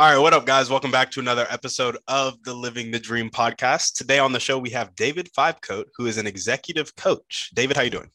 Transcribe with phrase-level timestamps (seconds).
[0.00, 0.70] All right, what up, guys?
[0.70, 3.94] Welcome back to another episode of the Living the Dream podcast.
[3.94, 7.50] Today on the show, we have David Fivecoat, who is an executive coach.
[7.52, 8.08] David, how you doing?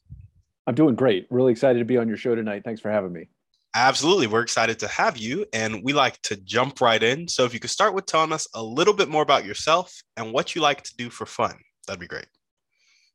[0.66, 1.28] I'm doing great.
[1.30, 2.62] Really excited to be on your show tonight.
[2.64, 3.28] Thanks for having me.
[3.76, 4.28] Absolutely.
[4.28, 7.28] We're excited to have you, and we like to jump right in.
[7.28, 10.32] So, if you could start with telling us a little bit more about yourself and
[10.32, 12.28] what you like to do for fun, that'd be great.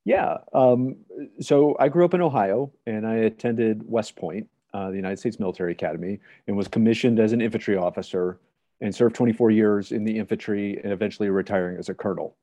[0.04, 0.36] Yeah.
[0.52, 0.96] Um,
[1.40, 5.40] so, I grew up in Ohio and I attended West Point, uh, the United States
[5.40, 8.38] Military Academy, and was commissioned as an infantry officer
[8.80, 12.36] and served 24 years in the infantry and eventually retiring as a colonel.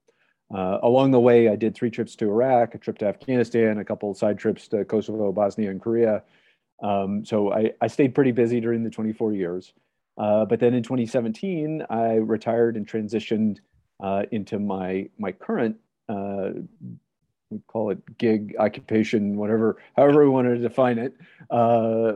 [0.53, 3.85] Uh, along the way, I did three trips to Iraq, a trip to Afghanistan, a
[3.85, 6.23] couple side trips to Kosovo, Bosnia, and Korea.
[6.83, 9.73] Um, so I, I, stayed pretty busy during the 24 years.
[10.17, 13.59] Uh, but then in 2017, I retired and transitioned
[14.03, 15.77] uh, into my my current
[16.09, 16.49] uh,
[17.49, 21.15] we call it gig occupation, whatever, however we want to define it,
[21.49, 22.13] uh,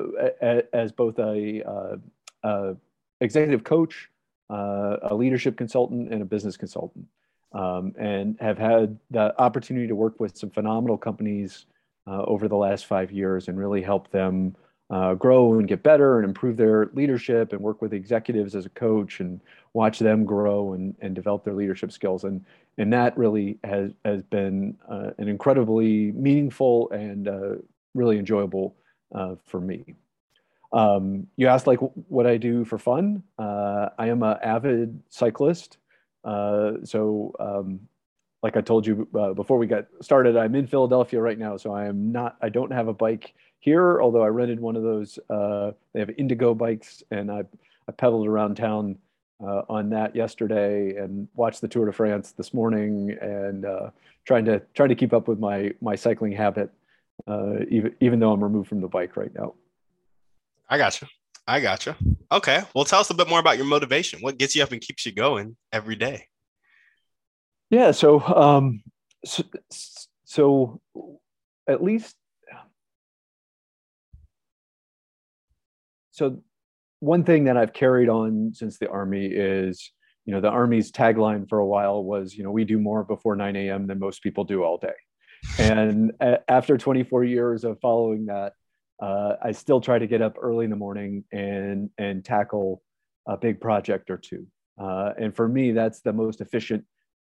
[0.74, 1.96] as both a, uh,
[2.44, 2.76] a
[3.22, 4.10] executive coach,
[4.50, 7.06] uh, a leadership consultant, and a business consultant,
[7.54, 11.66] um, and have had the opportunity to work with some phenomenal companies
[12.08, 14.56] uh, over the last five years and really help them
[14.90, 18.70] uh, grow and get better and improve their leadership and work with executives as a
[18.70, 19.40] coach and
[19.74, 22.44] watch them grow and, and develop their leadership skills and
[22.80, 27.56] and that really has has been uh, an incredibly meaningful and uh,
[27.94, 28.76] really enjoyable
[29.14, 29.96] uh, for me.
[30.72, 33.24] Um, you asked like what I do for fun.
[33.38, 35.78] Uh, I am an avid cyclist.
[36.24, 37.82] Uh, so, um,
[38.44, 41.58] like I told you uh, before we got started, I'm in Philadelphia right now.
[41.58, 42.38] So I am not.
[42.42, 45.20] I don't have a bike here, although I rented one of those.
[45.30, 47.44] Uh, they have Indego bikes, and I,
[47.88, 48.98] I pedaled around town
[49.44, 53.90] uh, on that yesterday and watched the Tour de France this morning, and uh,
[54.26, 56.70] trying to trying to keep up with my my cycling habit,
[57.28, 59.56] even even though I'm removed from the bike right now.
[60.70, 61.08] I got you.
[61.48, 61.96] I got you.
[62.32, 62.62] Okay.
[62.76, 64.22] Well, tell us a bit more about your motivation.
[64.22, 66.28] What gets you up and keeps you going every day?
[67.72, 67.92] Yeah.
[67.92, 68.84] So, um,
[69.26, 69.44] so,
[70.26, 70.82] so
[71.68, 72.16] at least,
[76.12, 76.44] so
[77.00, 79.92] one thing that I've carried on since the army is,
[80.26, 83.36] you know, the army's tagline for a while was, you know, we do more before
[83.36, 83.88] 9 a.m.
[83.88, 84.94] than most people do all day.
[85.58, 86.12] And
[86.48, 88.54] after 24 years of following that,
[89.02, 92.82] uh, I still try to get up early in the morning and and tackle
[93.28, 94.48] a big project or two.
[94.80, 96.86] Uh, and for me, that's the most efficient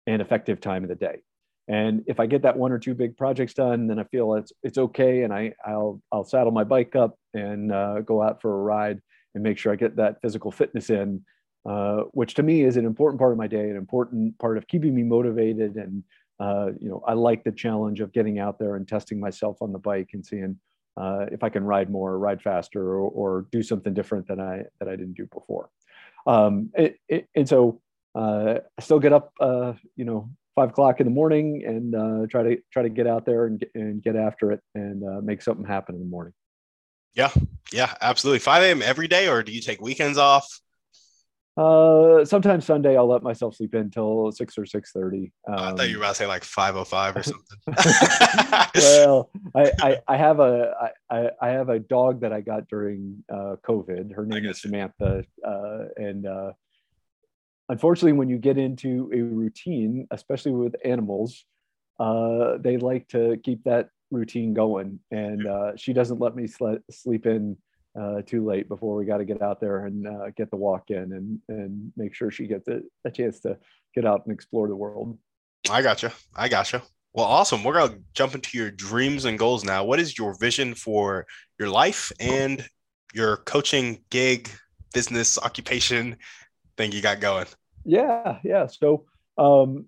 [0.05, 1.21] and effective time of the day.
[1.67, 4.53] And if I get that one or two big projects done, then I feel it's
[4.63, 8.53] it's okay, and I I'll I'll saddle my bike up and uh, go out for
[8.53, 9.01] a ride
[9.35, 11.23] and make sure I get that physical fitness in,
[11.69, 14.67] uh, which to me is an important part of my day, an important part of
[14.67, 15.75] keeping me motivated.
[15.75, 16.03] And
[16.39, 19.73] uh, you know, I like the challenge of getting out there and testing myself on
[19.73, 20.57] the bike and seeing
[20.97, 24.63] uh, if I can ride more, ride faster, or, or, do something different than I
[24.79, 25.69] that I didn't do before.
[26.25, 27.81] Um, it, it, and so
[28.15, 32.27] uh, I still get up, uh, you know, five o'clock in the morning and uh,
[32.27, 35.21] try to try to get out there and get, and get after it and uh,
[35.21, 36.33] make something happen in the morning.
[37.13, 37.31] Yeah,
[37.71, 38.39] yeah, absolutely.
[38.39, 38.81] Five a.m.
[38.81, 40.47] every day, or do you take weekends off?
[41.57, 45.31] Uh, sometimes Sunday I'll let myself sleep in until six or six thirty.
[45.47, 47.57] Um, I thought you were about to say like five oh five or something.
[48.75, 53.23] well, I, I, I have a I, I have a dog that I got during
[53.33, 54.13] uh, COVID.
[54.13, 56.51] Her name is Samantha, uh, and uh,
[57.69, 61.43] unfortunately, when you get into a routine, especially with animals,
[61.99, 66.75] uh, they like to keep that routine going, and uh, she doesn't let me sl-
[66.91, 67.57] sleep in
[67.99, 70.89] uh, too late before we got to get out there and uh, get the walk
[70.89, 73.57] in and and make sure she gets a, a chance to
[73.95, 75.17] get out and explore the world.
[75.69, 76.09] I got you.
[76.35, 76.81] I got you.
[77.13, 77.63] Well, awesome.
[77.63, 79.83] We're gonna jump into your dreams and goals now.
[79.83, 81.25] What is your vision for
[81.59, 82.67] your life and
[83.13, 84.49] your coaching gig,
[84.93, 86.17] business, occupation
[86.77, 87.47] thing you got going?
[87.83, 88.67] Yeah, yeah.
[88.67, 89.05] So,
[89.37, 89.85] um,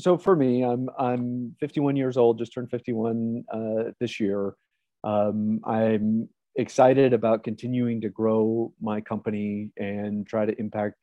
[0.00, 2.38] so for me, I'm I'm 51 years old.
[2.38, 4.54] Just turned 51 uh, this year.
[5.04, 10.96] Um, I'm excited about continuing to grow my company and try to impact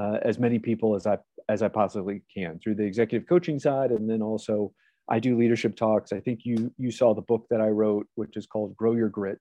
[0.00, 1.18] uh, as many people as I
[1.48, 4.72] as I possibly can through the executive coaching side, and then also
[5.08, 6.12] I do leadership talks.
[6.12, 9.10] I think you you saw the book that I wrote, which is called Grow Your
[9.10, 9.38] Grit,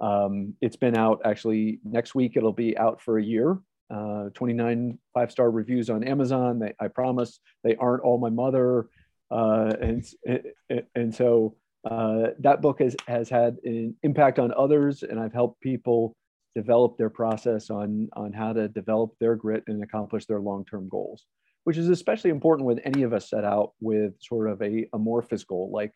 [0.00, 2.36] Um, it's been out actually next week.
[2.36, 3.58] It'll be out for a year.
[3.90, 6.58] Uh, 29 five star reviews on Amazon.
[6.60, 8.88] They, I promise they aren't all my mother.
[9.30, 10.04] Uh, and,
[10.94, 15.60] and so uh, that book has, has had an impact on others, and I've helped
[15.60, 16.14] people
[16.54, 20.88] develop their process on, on how to develop their grit and accomplish their long term
[20.88, 21.26] goals,
[21.64, 25.44] which is especially important when any of us set out with sort of a amorphous
[25.44, 25.92] goal like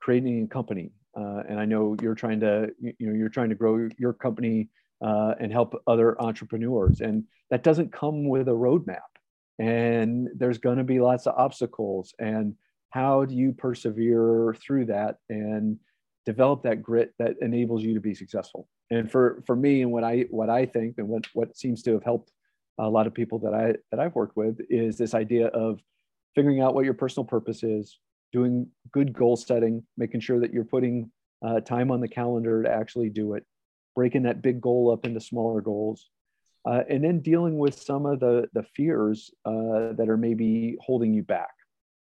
[0.00, 0.92] creating a company.
[1.18, 4.68] Uh, and I know you're trying to, you know, you're trying to grow your company
[5.04, 7.00] uh, and help other entrepreneurs.
[7.00, 9.00] And that doesn't come with a roadmap.
[9.58, 12.14] And there's going to be lots of obstacles.
[12.18, 12.54] And
[12.96, 15.78] how do you persevere through that and
[16.24, 18.68] develop that grit that enables you to be successful?
[18.90, 21.92] And for for me, and what I what I think, and what what seems to
[21.92, 22.30] have helped
[22.78, 25.80] a lot of people that I that I've worked with is this idea of
[26.34, 27.98] figuring out what your personal purpose is,
[28.32, 31.10] doing good goal setting, making sure that you're putting
[31.46, 33.44] uh, time on the calendar to actually do it,
[33.94, 36.08] breaking that big goal up into smaller goals,
[36.64, 41.12] uh, and then dealing with some of the, the fears uh, that are maybe holding
[41.12, 41.55] you back.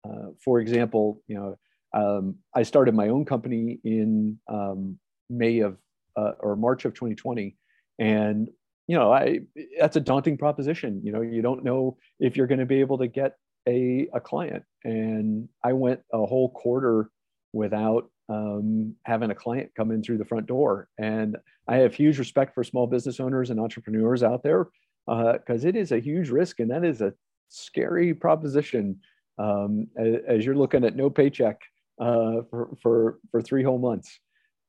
[0.06, 1.58] Uh, for example, you know,
[1.94, 5.00] um, I started my own company in um,
[5.30, 5.78] May of
[6.18, 7.58] uh, or March of 2020,
[8.00, 8.50] and
[8.88, 9.40] you know, I
[9.80, 11.02] that's a daunting proposition.
[11.04, 13.38] You know, you don't know if you're going to be able to get
[13.68, 17.10] a, a client, and I went a whole quarter
[17.54, 20.90] without um, having a client come in through the front door.
[20.98, 21.38] And
[21.68, 24.68] I have huge respect for small business owners and entrepreneurs out there
[25.06, 27.14] because uh, it is a huge risk and that is a
[27.50, 29.00] scary proposition
[29.38, 31.62] um, as, as, you're looking at no paycheck
[32.00, 34.20] uh, for, for, for three whole months.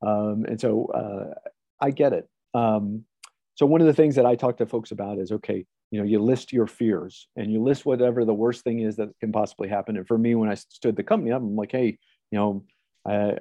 [0.05, 2.29] Um, and so uh, I get it.
[2.55, 3.05] Um,
[3.55, 6.05] so one of the things that I talk to folks about is okay, you know,
[6.05, 9.69] you list your fears and you list whatever the worst thing is that can possibly
[9.69, 9.97] happen.
[9.97, 11.99] And for me, when I stood the company up, I'm like, hey,
[12.31, 12.65] you know,
[13.07, 13.37] I,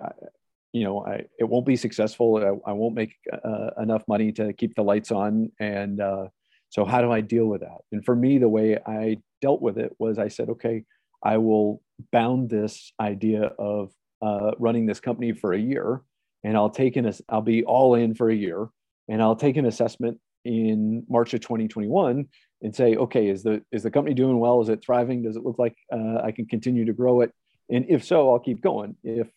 [0.72, 2.38] you know, I, it won't be successful.
[2.38, 5.52] I, I won't make uh, enough money to keep the lights on.
[5.60, 6.28] And uh,
[6.70, 7.78] so, how do I deal with that?
[7.92, 10.84] And for me, the way I dealt with it was I said, okay,
[11.26, 11.82] I will
[12.12, 13.92] bound this idea of
[14.22, 16.02] uh, running this company for a year,
[16.44, 18.70] and I'll take an, I'll be all in for a year,
[19.10, 22.28] and I'll take an assessment in March of 2021
[22.62, 24.62] and say, okay, is the is the company doing well?
[24.62, 25.24] Is it thriving?
[25.24, 27.32] Does it look like uh, I can continue to grow it?
[27.70, 28.96] And if so, I'll keep going.
[29.04, 29.28] If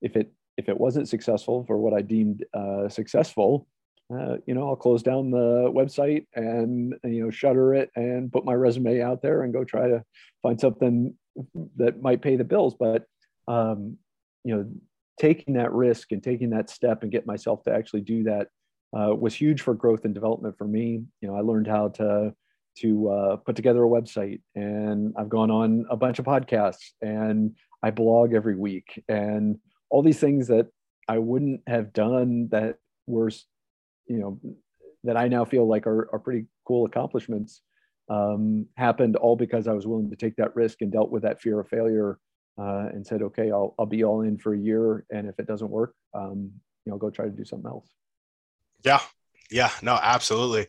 [0.00, 3.66] if it if it wasn't successful for what I deemed uh, successful,
[4.12, 8.44] uh, you know, I'll close down the website and you know shutter it and put
[8.44, 10.02] my resume out there and go try to
[10.42, 11.14] find something
[11.76, 12.74] that might pay the bills.
[12.78, 13.04] But
[13.48, 13.98] um,
[14.44, 14.70] you know,
[15.18, 18.48] taking that risk and taking that step and get myself to actually do that
[18.96, 21.02] uh, was huge for growth and development for me.
[21.20, 22.34] You know, I learned how to
[22.78, 27.54] to uh, put together a website, and I've gone on a bunch of podcasts, and
[27.82, 29.58] I blog every week, and
[29.90, 30.66] all these things that
[31.08, 32.76] I wouldn't have done that
[33.06, 33.30] were,
[34.08, 34.40] you know,
[35.04, 37.60] that I now feel like are, are pretty cool accomplishments
[38.08, 41.40] um, happened all because I was willing to take that risk and dealt with that
[41.40, 42.18] fear of failure
[42.58, 45.04] uh, and said, okay, I'll, I'll be all in for a year.
[45.10, 46.50] And if it doesn't work, um,
[46.84, 47.88] you know, go try to do something else.
[48.84, 49.00] Yeah.
[49.50, 49.70] Yeah.
[49.82, 50.66] No, absolutely.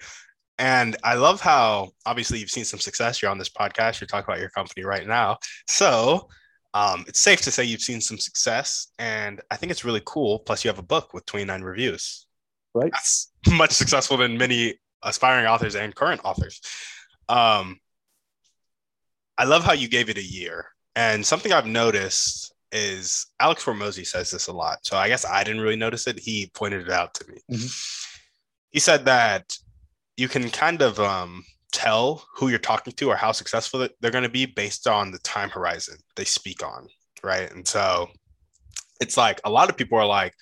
[0.58, 3.22] And I love how obviously you've seen some success.
[3.22, 4.00] You're on this podcast.
[4.00, 5.38] You're talking about your company right now.
[5.68, 6.30] So
[6.76, 10.40] um, it's safe to say you've seen some success, and I think it's really cool.
[10.40, 12.28] Plus, you have a book with 29 reviews.
[12.74, 12.92] Right.
[12.92, 16.60] That's much successful than many aspiring authors and current authors.
[17.30, 17.80] Um,
[19.38, 20.68] I love how you gave it a year.
[20.96, 24.80] And something I've noticed is Alex Hormozi says this a lot.
[24.84, 26.20] So I guess I didn't really notice it.
[26.20, 27.42] He pointed it out to me.
[27.52, 27.68] Mm-hmm.
[28.72, 29.58] He said that
[30.18, 34.24] you can kind of um, tell who you're talking to or how successful they're going
[34.24, 36.88] to be based on the time horizon they speak on,
[37.24, 37.52] right?
[37.52, 38.10] And so
[39.02, 40.34] it's like a lot of people are like,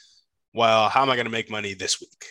[0.53, 2.25] well, how am I going to make money this week?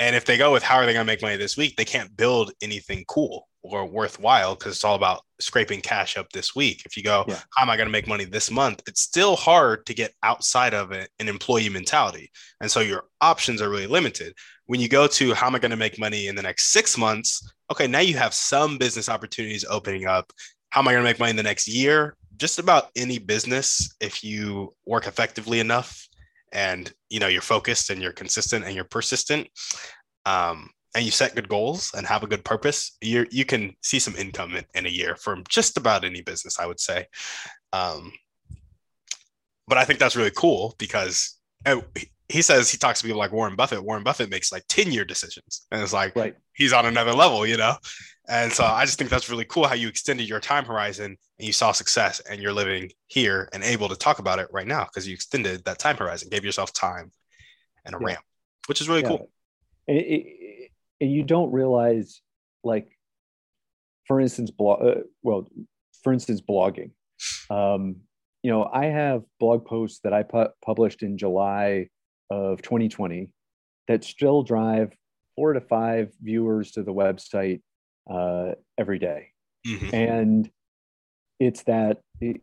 [0.00, 1.84] And if they go with how are they going to make money this week, they
[1.84, 6.82] can't build anything cool or worthwhile because it's all about scraping cash up this week.
[6.84, 7.40] If you go, yeah.
[7.56, 8.82] how am I going to make money this month?
[8.86, 12.30] It's still hard to get outside of it, an employee mentality.
[12.60, 14.34] And so your options are really limited.
[14.66, 16.96] When you go to how am I going to make money in the next six
[16.96, 20.32] months, okay, now you have some business opportunities opening up.
[20.70, 22.16] How am I going to make money in the next year?
[22.36, 26.06] Just about any business, if you work effectively enough
[26.52, 29.48] and you know you're focused and you're consistent and you're persistent,
[30.24, 33.98] um, and you set good goals and have a good purpose, you you can see
[33.98, 37.06] some income in, in, a year from just about any business, I would say.
[37.72, 38.12] Um,
[39.66, 41.84] but I think that's really cool because oh,
[42.28, 43.82] he says he talks to people like Warren Buffett.
[43.82, 45.66] Warren Buffett makes like 10 year decisions.
[45.70, 46.34] And it's like right.
[46.54, 47.76] he's on another level, you know?
[48.28, 51.46] And so I just think that's really cool how you extended your time horizon and
[51.46, 54.84] you saw success and you're living here and able to talk about it right now
[54.84, 57.10] because you extended that time horizon, gave yourself time
[57.86, 58.06] and a yeah.
[58.06, 58.20] ramp.
[58.66, 59.08] which is really yeah.
[59.08, 59.30] cool.
[59.86, 59.94] It,
[61.00, 62.20] and, you don't realize,
[62.64, 62.88] like,
[64.06, 64.82] for instance, blog.
[64.82, 65.48] Uh, well,
[66.02, 66.90] for instance, blogging.
[67.50, 67.96] Um,
[68.42, 71.88] you know, I have blog posts that I pu- published in July
[72.30, 73.30] of 2020
[73.88, 74.92] that still drive
[75.34, 77.60] four to five viewers to the website
[78.10, 79.28] uh, every day.
[79.66, 79.94] Mm-hmm.
[79.94, 80.50] and
[81.40, 82.40] it's that you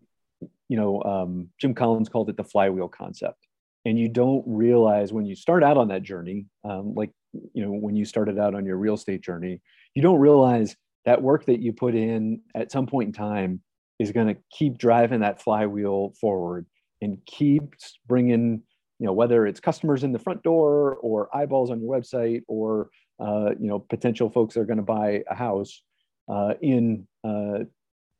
[0.69, 3.47] know um, Jim Collins called it the flywheel concept,
[3.83, 7.11] and you don't realize when you start out on that journey, um, like
[7.53, 9.61] you know when you started out on your real estate journey,
[9.93, 10.75] you don't realize
[11.05, 13.61] that work that you put in at some point in time
[13.99, 16.65] is going to keep driving that flywheel forward
[17.01, 17.75] and keep
[18.07, 18.61] bringing
[18.99, 22.89] you know whether it's customers in the front door or eyeballs on your website or
[23.19, 25.81] uh, you know potential folks that are going to buy a house
[26.29, 27.59] uh, in uh,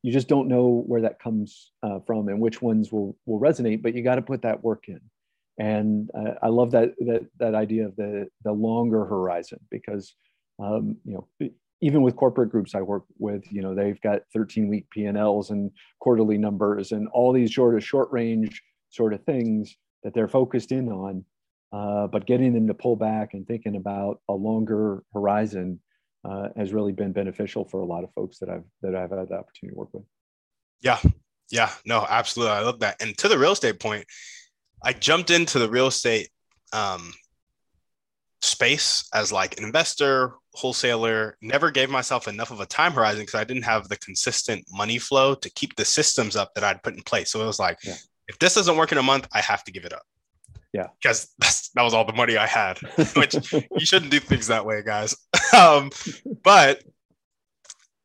[0.02, 3.82] you just don't know where that comes uh, from and which ones will will resonate
[3.82, 5.00] but you got to put that work in
[5.58, 10.14] and uh, i love that that that idea of the the longer horizon because
[10.58, 14.68] um, you know even with corporate groups I work with, you know, they've got 13
[14.68, 15.70] week P&Ls and
[16.00, 20.72] quarterly numbers and all these sort of short range sort of things that they're focused
[20.72, 21.24] in on.
[21.72, 25.78] Uh, but getting them to pull back and thinking about a longer horizon
[26.24, 29.28] uh, has really been beneficial for a lot of folks that I've that I've had
[29.28, 30.04] the opportunity to work with.
[30.80, 30.98] Yeah,
[31.50, 33.02] yeah, no, absolutely, I love that.
[33.02, 34.06] And to the real estate point,
[34.82, 36.28] I jumped into the real estate
[36.72, 37.12] um,
[38.42, 43.34] space as like an investor, wholesaler, never gave myself enough of a time horizon because
[43.34, 46.94] I didn't have the consistent money flow to keep the systems up that I'd put
[46.94, 47.30] in place.
[47.30, 47.94] So it was like, yeah.
[48.28, 50.02] if this doesn't work in a month, I have to give it up.
[50.72, 50.88] Yeah.
[51.00, 51.32] Because
[51.74, 52.78] that was all the money I had,
[53.16, 55.16] which you shouldn't do things that way, guys.
[55.56, 55.90] um,
[56.42, 56.82] but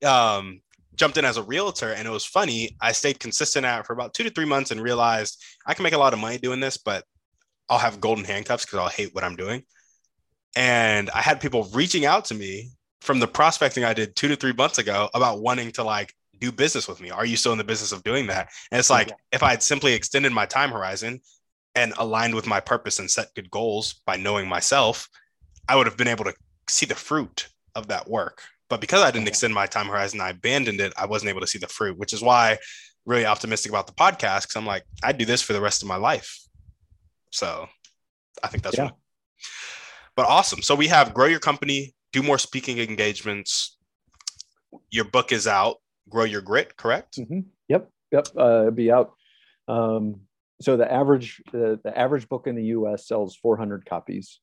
[0.06, 0.62] um,
[1.01, 2.77] jumped in as a realtor and it was funny.
[2.79, 5.93] I stayed consistent at for about two to three months and realized I can make
[5.93, 7.03] a lot of money doing this, but
[7.70, 9.63] I'll have golden handcuffs because I'll hate what I'm doing.
[10.55, 14.36] And I had people reaching out to me from the prospecting I did two to
[14.36, 17.10] three months ago about wanting to like do business with me.
[17.10, 18.50] Are you still in the business of doing that?
[18.72, 19.15] And it's like, yeah.
[19.31, 21.20] if I had simply extended my time horizon
[21.74, 25.10] and aligned with my purpose and set good goals by knowing myself,
[25.67, 26.36] I would have been able to
[26.70, 28.43] see the fruit of that work.
[28.72, 30.94] But because I didn't extend my time horizon, I abandoned it.
[30.98, 32.58] I wasn't able to see the fruit, which is why I'm
[33.06, 34.48] really optimistic about the podcast.
[34.48, 36.40] Cause I'm like, I do this for the rest of my life.
[37.32, 37.68] So
[38.42, 38.84] I think that's yeah.
[38.84, 38.96] Really
[40.16, 40.62] but awesome.
[40.62, 43.78] So we have grow your company, do more speaking engagements.
[44.90, 45.78] Your book is out,
[46.10, 47.18] Grow Your Grit, correct?
[47.18, 47.42] Mm-hmm.
[47.68, 48.28] Yep, yep.
[48.38, 49.12] Uh, be out.
[49.68, 50.22] Um,
[50.62, 53.08] so the average the, the average book in the U.S.
[53.08, 54.40] sells 400 copies,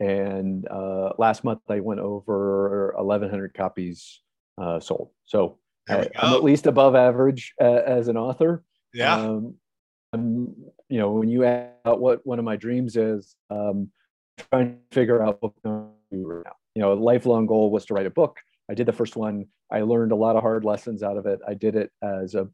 [0.00, 4.22] and uh, last month I went over 1,100 copies
[4.60, 5.10] uh, sold.
[5.26, 8.64] So I, am at least above average uh, as an author.
[8.94, 9.14] Yeah.
[9.14, 9.54] Um,
[10.12, 10.54] I'm,
[10.88, 13.90] you know, when you ask what one of my dreams is, um,
[14.50, 16.56] trying to figure out what to do right now.
[16.74, 18.38] You know, a lifelong goal was to write a book.
[18.70, 19.46] I did the first one.
[19.70, 21.40] I learned a lot of hard lessons out of it.
[21.46, 22.48] I did it as a,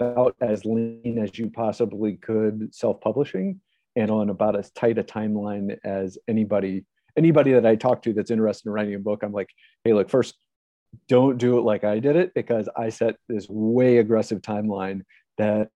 [0.00, 3.60] about as lean as you possibly could, self-publishing,
[4.00, 6.84] and on about as tight a timeline as anybody
[7.16, 9.22] anybody that I talk to that's interested in writing a book.
[9.22, 9.48] I'm like,
[9.84, 10.36] hey, look, first,
[11.08, 15.02] don't do it like I did it because I set this way aggressive timeline
[15.38, 15.70] that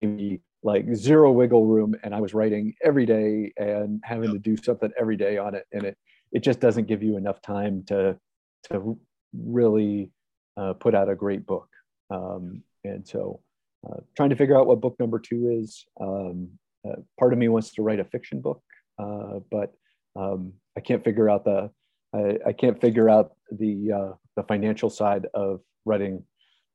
[0.65, 4.91] like zero wiggle room and i was writing every day and having to do something
[4.99, 5.97] every day on it and it
[6.31, 8.17] it just doesn't give you enough time to
[8.63, 8.97] to
[9.33, 10.11] really
[10.57, 11.69] uh, put out a great book
[12.09, 13.39] um, and so
[13.87, 16.49] uh, trying to figure out what book number two is um,
[16.85, 18.61] uh, part of me wants to write a fiction book
[18.99, 19.73] uh, but
[20.15, 21.69] um, i can't figure out the
[22.15, 26.23] I, I can't figure out the uh, the financial side of writing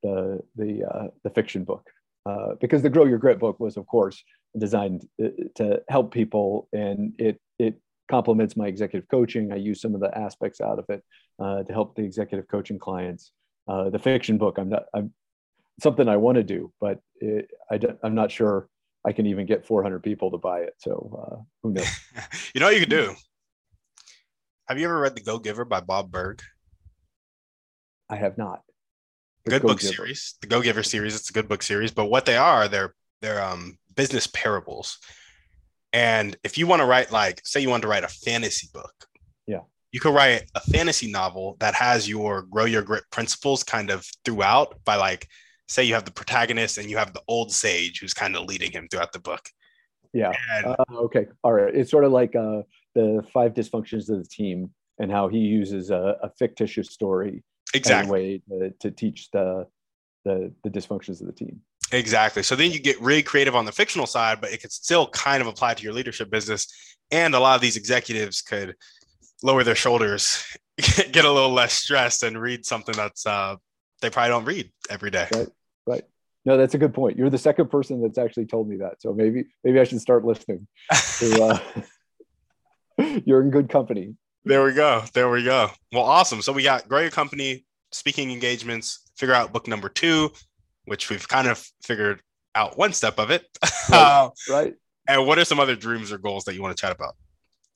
[0.02, 1.88] the the uh, the fiction book
[2.26, 4.22] uh, because the Grow Your Grit book was, of course,
[4.58, 9.52] designed uh, to help people, and it it complements my executive coaching.
[9.52, 11.02] I use some of the aspects out of it
[11.38, 13.32] to help the executive coaching clients.
[13.66, 15.12] The fiction book, I'm not, I'm
[15.80, 18.68] something I want to do, but it, I am not sure
[19.04, 20.74] I can even get 400 people to buy it.
[20.78, 21.86] So uh, who knows?
[22.54, 23.14] you know what you can do?
[24.68, 26.42] Have you ever read The Go Giver by Bob Burg?
[28.08, 28.62] I have not
[29.50, 29.94] good book Giver.
[29.94, 31.14] series, the Go Giver series.
[31.14, 34.98] It's a good book series, but what they are, they're they're um, business parables.
[35.92, 38.92] And if you want to write, like, say you want to write a fantasy book,
[39.46, 39.60] yeah,
[39.92, 44.06] you could write a fantasy novel that has your grow your grit principles kind of
[44.24, 44.78] throughout.
[44.84, 45.28] By like,
[45.70, 48.70] say you have the protagonist and you have the old sage who's kind of leading
[48.70, 49.48] him throughout the book.
[50.12, 50.32] Yeah.
[50.52, 51.26] And, uh, okay.
[51.44, 51.74] All right.
[51.74, 52.62] It's sort of like uh,
[52.94, 58.10] the five dysfunctions of the team and how he uses a, a fictitious story exactly
[58.10, 59.64] way to, to teach the,
[60.24, 61.60] the the dysfunctions of the team
[61.92, 65.06] exactly so then you get really creative on the fictional side but it could still
[65.10, 66.66] kind of apply to your leadership business
[67.12, 68.74] and a lot of these executives could
[69.42, 70.44] lower their shoulders,
[70.76, 73.56] get a little less stressed, and read something that's uh,
[74.00, 75.28] they probably don't read every day.
[75.32, 75.48] Right.
[75.90, 76.04] Right.
[76.44, 77.18] No, that's a good point.
[77.18, 79.02] You're the second person that's actually told me that.
[79.02, 80.66] So maybe maybe I should start listening.
[81.18, 81.42] To,
[82.98, 84.14] uh, you're in good company.
[84.44, 85.02] There we go.
[85.12, 85.70] There we go.
[85.92, 86.42] Well, awesome.
[86.42, 90.30] So we got grow your company, speaking engagements, figure out book number two,
[90.84, 92.22] which we've kind of figured
[92.54, 93.46] out one step of it.
[93.90, 93.98] Right.
[93.98, 94.74] Uh, right.
[95.08, 97.16] And what are some other dreams or goals that you want to chat about?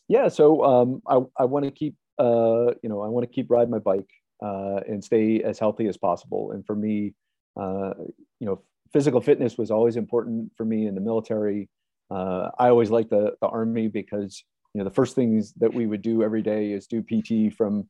[0.06, 0.28] Yeah.
[0.28, 3.70] So um, I, I want to keep, uh, you know, I want to keep riding
[3.70, 4.08] my bike
[4.40, 6.52] uh, and stay as healthy as possible.
[6.52, 7.14] And for me,
[7.56, 7.94] uh,
[8.40, 11.68] you know, physical fitness was always important for me in the military.
[12.10, 15.86] Uh, I always liked the, the army because, you know, the first things that we
[15.86, 17.88] would do every day is do PT from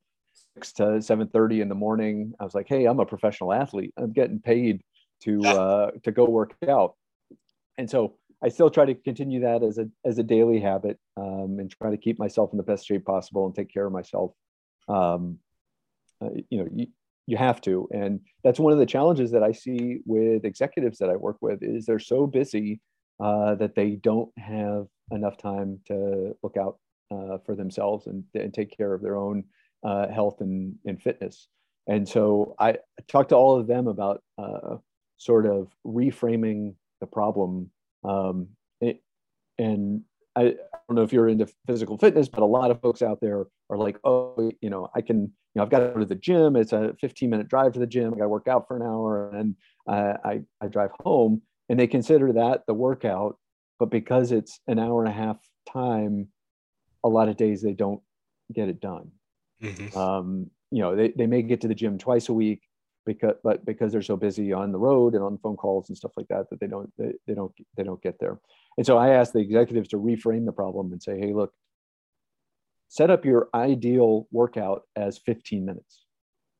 [0.54, 2.32] six to 7.30 in the morning.
[2.40, 3.92] I was like, Hey, I'm a professional athlete.
[3.96, 4.82] I'm getting paid
[5.24, 6.94] to, uh, to go work out.
[7.76, 11.56] And so I still try to continue that as a as a daily habit um,
[11.58, 14.32] and try to keep myself in the best shape possible and take care of myself.
[14.86, 15.38] Um,
[16.20, 16.86] uh, you know, you,
[17.26, 21.10] you have to, and that's one of the challenges that I see with executives that
[21.10, 22.80] I work with is they're so busy
[23.22, 26.78] uh, that they don't have enough time to look out
[27.10, 29.44] uh, for themselves and, and take care of their own
[29.84, 31.48] uh, health and, and fitness.
[31.86, 32.78] And so I
[33.08, 34.76] talked to all of them about uh,
[35.18, 37.70] sort of reframing the problem
[38.04, 38.48] um,
[38.80, 39.02] it,
[39.58, 40.02] and
[40.36, 43.20] I, I, don't know if you're into physical fitness, but a lot of folks out
[43.20, 46.14] there are like, oh, you know, I can, know, I've got to go to the
[46.14, 46.56] gym.
[46.56, 48.12] It's a 15 minute drive to the gym.
[48.12, 49.56] I got to work out for an hour and
[49.88, 51.42] uh, I, I drive home.
[51.68, 53.38] And they consider that the workout.
[53.78, 55.38] But because it's an hour and a half
[55.70, 56.28] time,
[57.02, 58.00] a lot of days they don't
[58.52, 59.10] get it done.
[59.62, 59.98] Mm-hmm.
[59.98, 62.62] Um, you know, they, they may get to the gym twice a week,
[63.06, 66.12] because but because they're so busy on the road and on phone calls and stuff
[66.16, 68.38] like that that they don't they, they don't they don't get there
[68.76, 71.52] and so i asked the executives to reframe the problem and say hey look
[72.94, 76.04] set up your ideal workout as 15 minutes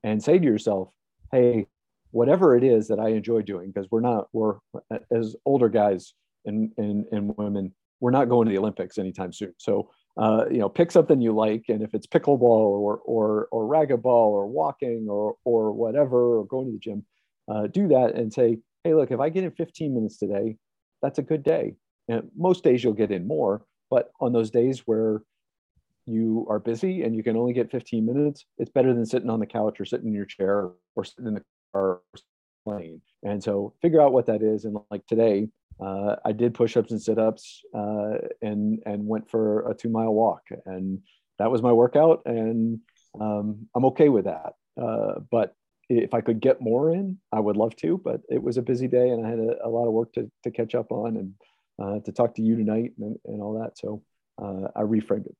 [0.02, 0.88] and say to yourself
[1.30, 1.66] hey
[2.10, 4.56] whatever it is that i enjoy doing because we're not we're
[5.12, 9.54] as older guys and, and and women we're not going to the olympics anytime soon
[9.58, 13.64] so uh, you know, pick something you like, and if it's pickleball or or or
[13.64, 17.04] racquetball or walking or or whatever, or going to the gym,
[17.48, 20.56] uh, do that and say, hey, look, if I get in 15 minutes today,
[21.02, 21.74] that's a good day.
[22.06, 25.22] And most days you'll get in more, but on those days where
[26.06, 29.40] you are busy and you can only get 15 minutes, it's better than sitting on
[29.40, 32.02] the couch or sitting in your chair or sitting in the car or
[32.64, 33.00] playing.
[33.22, 34.64] And so figure out what that is.
[34.64, 35.48] And like today,
[35.80, 41.00] uh, I did push-ups and sit-ups uh, and and went for a two-mile walk, and
[41.38, 42.80] that was my workout, and
[43.20, 44.52] um, I'm okay with that.
[44.80, 45.54] Uh, but
[45.88, 48.00] if I could get more in, I would love to.
[48.02, 50.30] But it was a busy day, and I had a, a lot of work to
[50.44, 51.34] to catch up on, and
[51.82, 53.76] uh, to talk to you tonight and, and all that.
[53.76, 54.02] So
[54.40, 55.36] uh, I reframed it.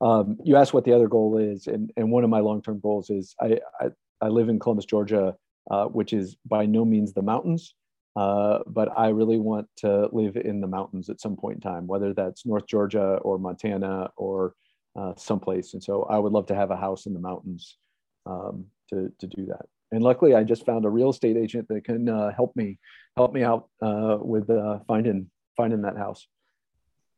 [0.00, 3.10] Um, you asked what the other goal is, and and one of my long-term goals
[3.10, 3.88] is I I,
[4.20, 5.34] I live in Columbus, Georgia,
[5.70, 7.74] uh, which is by no means the mountains
[8.16, 11.86] uh, but I really want to live in the mountains at some point in time,
[11.86, 14.54] whether that's North Georgia or Montana or
[14.98, 15.74] uh, someplace.
[15.74, 17.76] And so I would love to have a house in the mountains
[18.24, 19.66] um, to, to do that.
[19.92, 22.78] And luckily, I just found a real estate agent that can uh, help me
[23.16, 26.26] help me out uh, with uh, finding finding that house.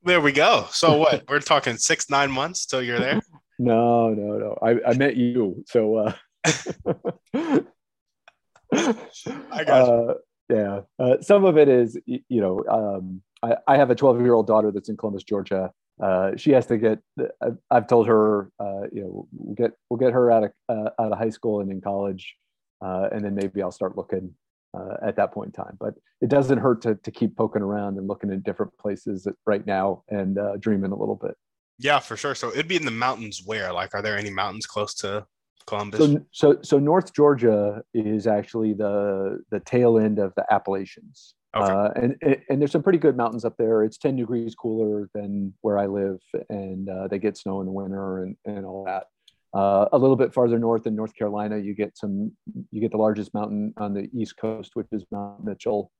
[0.02, 0.66] There we go.
[0.70, 1.24] So what?
[1.28, 3.20] We're talking six nine months till you're there.
[3.58, 4.58] no, no, no.
[4.62, 6.12] I, I met you, so.
[8.74, 10.14] I got you
[10.48, 14.34] yeah uh, some of it is you know um, I, I, have a 12 year
[14.34, 15.70] old daughter that's in columbus georgia
[16.02, 17.00] uh, she has to get
[17.42, 20.90] I've, I've told her uh, you know we'll get we'll get her out of uh,
[20.98, 22.36] out of high school and in college
[22.84, 24.34] uh, and then maybe i'll start looking
[24.74, 27.96] uh, at that point in time but it doesn't hurt to, to keep poking around
[27.96, 31.36] and looking in different places right now and dreaming a little bit
[31.78, 34.66] yeah for sure so it'd be in the mountains where like are there any mountains
[34.66, 35.26] close to
[35.68, 36.00] Columbus?
[36.00, 41.72] So, so, so North Georgia is actually the the tail end of the Appalachians, okay.
[41.72, 42.16] uh, and
[42.48, 43.84] and there's some pretty good mountains up there.
[43.84, 47.72] It's 10 degrees cooler than where I live, and uh, they get snow in the
[47.72, 49.04] winter and and all that.
[49.54, 52.32] Uh, a little bit farther north in North Carolina, you get some
[52.70, 55.90] you get the largest mountain on the east coast, which is Mount Mitchell,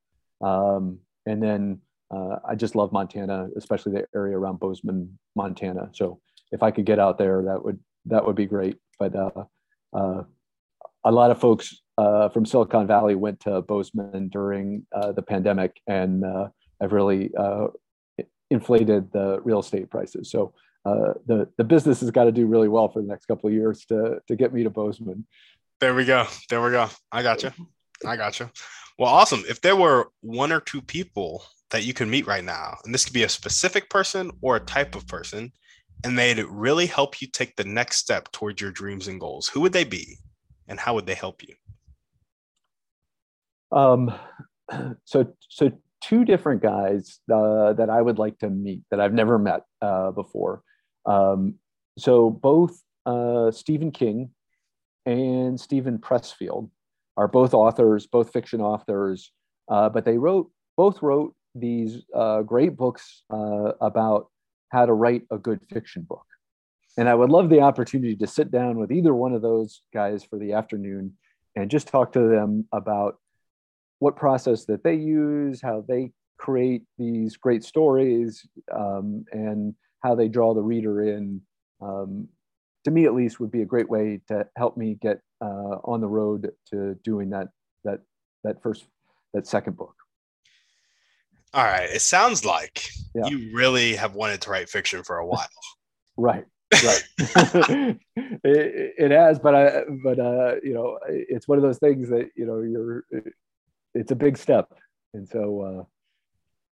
[0.42, 1.80] um, and then
[2.14, 5.90] uh, I just love Montana, especially the area around Bozeman, Montana.
[5.92, 6.20] So
[6.52, 8.76] if I could get out there, that would that would be great.
[8.98, 9.44] But uh,
[9.92, 10.22] uh,
[11.04, 15.80] a lot of folks uh, from Silicon Valley went to Bozeman during uh, the pandemic
[15.86, 16.24] and
[16.80, 17.30] have really
[18.50, 20.30] inflated the real estate prices.
[20.30, 23.48] So uh, the the business has got to do really well for the next couple
[23.48, 25.26] of years to to get me to Bozeman.
[25.80, 26.26] There we go.
[26.50, 26.88] There we go.
[27.12, 27.50] I got you.
[28.04, 28.50] I got you.
[28.98, 29.44] Well, awesome.
[29.48, 33.04] If there were one or two people that you could meet right now, and this
[33.04, 35.52] could be a specific person or a type of person,
[36.04, 39.60] and they'd really help you take the next step towards your dreams and goals, who
[39.60, 40.18] would they be
[40.66, 41.54] and how would they help you?
[43.70, 44.12] Um,
[45.04, 49.38] so, so two different guys uh, that I would like to meet that I've never
[49.38, 50.62] met uh, before.
[51.06, 51.54] Um,
[51.98, 54.30] so both uh, Stephen King
[55.06, 56.70] and Steven Pressfield
[57.16, 59.32] are both authors, both fiction authors,
[59.68, 64.28] uh, but they wrote both wrote these uh, great books uh, about
[64.70, 66.24] how to write a good fiction book.
[66.96, 70.24] And I would love the opportunity to sit down with either one of those guys
[70.24, 71.14] for the afternoon
[71.56, 73.18] and just talk to them about
[73.98, 80.28] what process that they use, how they create these great stories, um, and how they
[80.28, 81.40] draw the reader in.
[81.80, 82.28] Um,
[82.84, 86.00] to me, at least, would be a great way to help me get uh, on
[86.00, 87.48] the road to doing that
[87.84, 88.00] that
[88.44, 88.86] that first
[89.34, 89.94] that second book.
[91.54, 91.88] All right.
[91.90, 93.26] It sounds like yeah.
[93.26, 95.48] you really have wanted to write fiction for a while.
[96.16, 96.44] right.
[96.84, 97.04] Right.
[97.18, 97.98] it,
[98.44, 102.44] it, has, but I, but uh, you know, it's one of those things that you
[102.44, 103.04] know you're.
[103.94, 104.68] It's a big step,
[105.14, 105.86] and so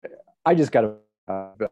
[0.04, 0.08] uh,
[0.44, 0.94] I just got to.
[1.26, 1.66] Uh,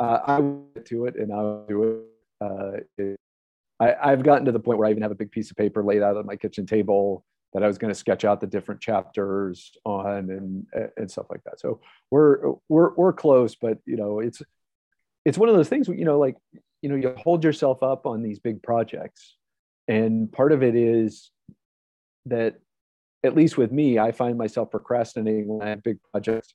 [0.00, 2.00] I went to it, and I'll do it.
[2.40, 3.16] Uh, it
[3.80, 5.82] I, I've gotten to the point where I even have a big piece of paper
[5.82, 8.80] laid out on my kitchen table that I was going to sketch out the different
[8.80, 11.60] chapters on and and stuff like that.
[11.60, 11.80] So
[12.10, 14.42] we're we're we're close, but you know it's
[15.24, 16.36] it's one of those things you know like
[16.82, 19.36] you know you hold yourself up on these big projects,
[19.88, 21.30] and part of it is
[22.26, 22.56] that
[23.24, 26.54] at least with me, I find myself procrastinating when I have big projects.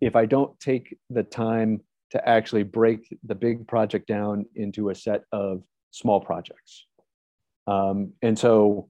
[0.00, 4.94] If I don't take the time to actually break the big project down into a
[4.94, 6.86] set of small projects.
[7.66, 8.88] Um, and so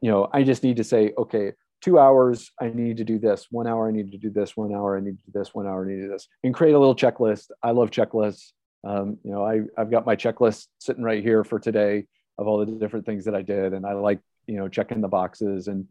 [0.00, 3.46] you know, I just need to say, okay, two hours, I need to do this.
[3.50, 4.56] One hour, I need to do this.
[4.56, 5.54] One hour, I need to do this.
[5.54, 6.28] One hour, I need to do this.
[6.42, 7.50] And create a little checklist.
[7.62, 8.52] I love checklists.
[8.82, 12.06] Um, you know, I, I've got my checklist sitting right here for today
[12.38, 13.74] of all the different things that I did.
[13.74, 15.68] And I like, you know, checking the boxes.
[15.68, 15.86] And,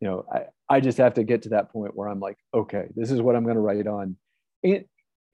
[0.00, 2.88] you know, I, I just have to get to that point where I'm like, okay,
[2.96, 4.16] this is what I'm going to write on.
[4.64, 4.84] And,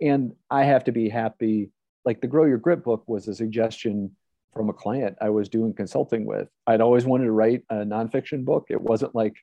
[0.00, 1.70] and I have to be happy.
[2.04, 4.14] Like the Grow Your Grit book was a suggestion
[4.52, 6.48] from a client I was doing consulting with.
[6.66, 8.66] I'd always wanted to write a nonfiction book.
[8.70, 9.34] It wasn't like,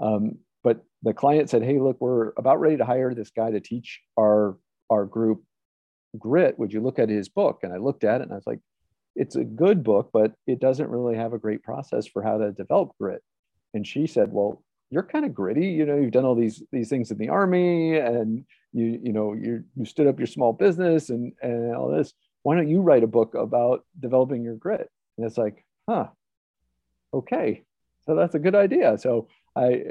[0.00, 3.60] um, but the client said, "Hey, look, we're about ready to hire this guy to
[3.60, 4.56] teach our
[4.90, 5.42] our group
[6.18, 6.58] grit.
[6.58, 8.60] Would you look at his book?" And I looked at it and I was like,
[9.16, 12.52] "It's a good book, but it doesn't really have a great process for how to
[12.52, 13.22] develop grit."
[13.74, 15.66] And she said, "Well, you're kind of gritty.
[15.66, 19.32] You know, you've done all these these things in the army, and you you know
[19.32, 22.12] you you stood up your small business and and all this."
[22.44, 24.88] why don't you write a book about developing your grit?
[25.16, 26.08] And it's like, huh,
[27.12, 27.64] okay,
[28.06, 28.98] so that's a good idea.
[28.98, 29.84] So I,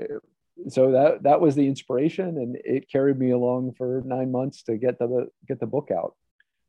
[0.70, 4.78] so that that was the inspiration, and it carried me along for nine months to
[4.78, 6.16] get the get the book out.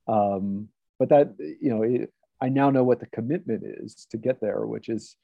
[0.08, 4.40] Um, but that you know, it, I now know what the commitment is to get
[4.40, 5.16] there, which is,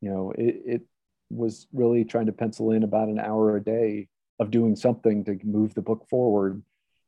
[0.00, 0.82] you know, it, it
[1.28, 5.38] was really trying to pencil in about an hour a day of doing something to
[5.44, 6.62] move the book forward.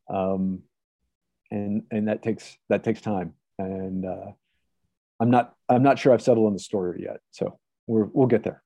[0.09, 0.63] Um,
[1.51, 3.33] and and that takes that takes time.
[3.57, 4.31] And uh,
[5.19, 7.19] i'm not i'm not sure i've settled on the story yet.
[7.31, 8.63] So we're we'll get there.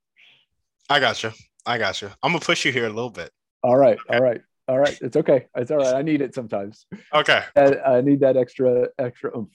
[0.90, 1.32] I got you.
[1.66, 2.10] I got you.
[2.22, 3.32] I'm gonna push you here a little bit.
[3.64, 3.98] All right.
[3.98, 4.18] Okay.
[4.18, 4.42] all right.
[4.68, 4.98] All right.
[5.02, 5.48] It's okay.
[5.56, 5.96] It's all right.
[5.96, 6.86] I need it sometimes.
[7.14, 7.44] Okay.
[7.56, 9.50] I, I need that extra extra oomph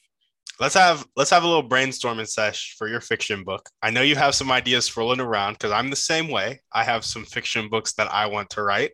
[0.61, 4.16] let's have let's have a little brainstorming sesh for your fiction book i know you
[4.16, 7.92] have some ideas rolling around because i'm the same way i have some fiction books
[7.94, 8.92] that i want to write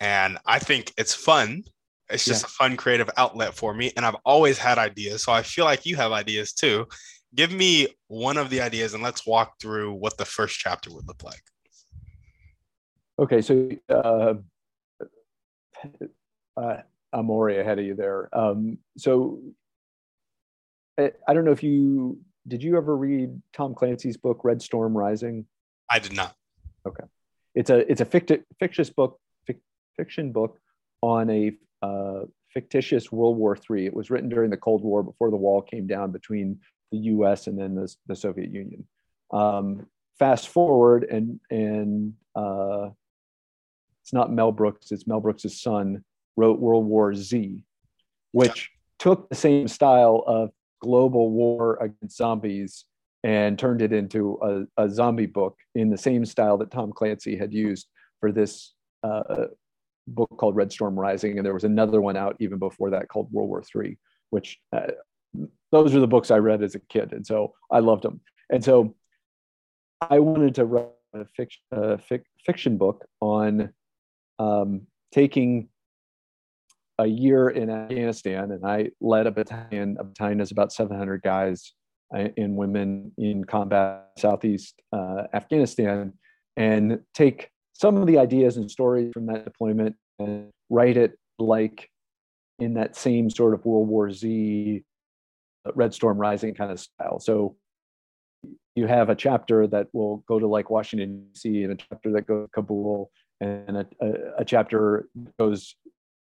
[0.00, 1.62] and i think it's fun
[2.10, 2.46] it's just yeah.
[2.46, 3.92] a fun creative outlet for me.
[3.96, 5.24] And I've always had ideas.
[5.24, 6.86] So I feel like you have ideas too.
[7.34, 11.06] Give me one of the ideas and let's walk through what the first chapter would
[11.06, 11.42] look like.
[13.18, 13.42] Okay.
[13.42, 14.34] So uh,
[16.56, 16.76] uh,
[17.12, 18.28] I'm already ahead of you there.
[18.32, 19.40] Um, so
[20.98, 25.46] I don't know if you did you ever read Tom Clancy's book Red Storm Rising?
[25.90, 26.34] I did not.
[26.86, 27.04] Okay.
[27.54, 29.60] It's a it's a ficti- fictitious book fic-
[29.96, 30.58] fiction book
[31.02, 33.86] on a uh, fictitious World War III.
[33.86, 36.60] It was written during the Cold War before the wall came down between
[36.92, 37.46] the U.S.
[37.46, 38.86] and then the, the Soviet Union.
[39.32, 39.86] Um,
[40.18, 42.90] fast forward, and and uh,
[44.02, 46.04] it's not Mel Brooks; it's Mel Brooks' son
[46.36, 47.64] wrote World War Z,
[48.32, 50.50] which took the same style of
[50.86, 52.84] global war against zombies
[53.24, 54.38] and turned it into
[54.78, 57.88] a, a zombie book in the same style that Tom Clancy had used
[58.20, 58.72] for this
[59.02, 59.46] uh,
[60.06, 63.32] book called Red Storm Rising, and there was another one out even before that called
[63.32, 63.98] World War III,
[64.30, 64.92] which uh,
[65.72, 68.20] those are the books I read as a kid, and so I loved them.
[68.50, 68.94] And so
[70.00, 73.72] I wanted to write a fiction, a fic, fiction book on
[74.38, 75.68] um, taking
[76.98, 79.96] a year in Afghanistan, and I led a battalion.
[79.98, 81.72] A battalion is about 700 guys
[82.12, 86.12] and uh, women in combat Southeast uh, Afghanistan,
[86.56, 91.90] and take some of the ideas and stories from that deployment and write it like
[92.58, 94.82] in that same sort of World War Z,
[95.66, 97.18] uh, Red Storm Rising kind of style.
[97.20, 97.56] So
[98.74, 101.64] you have a chapter that will go to like Washington D.C.
[101.64, 105.74] and a chapter that goes to Kabul and a, a, a chapter goes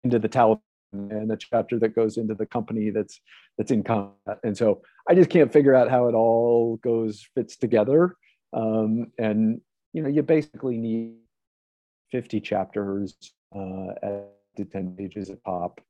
[0.03, 0.59] into the Taliban
[0.93, 3.19] and a chapter that goes into the company that's
[3.57, 4.39] that's in combat.
[4.43, 8.15] And so I just can't figure out how it all goes fits together.
[8.53, 9.61] Um, and
[9.93, 11.15] you know, you basically need
[12.11, 13.15] 50 chapters
[13.55, 15.81] uh, at to 10 pages a pop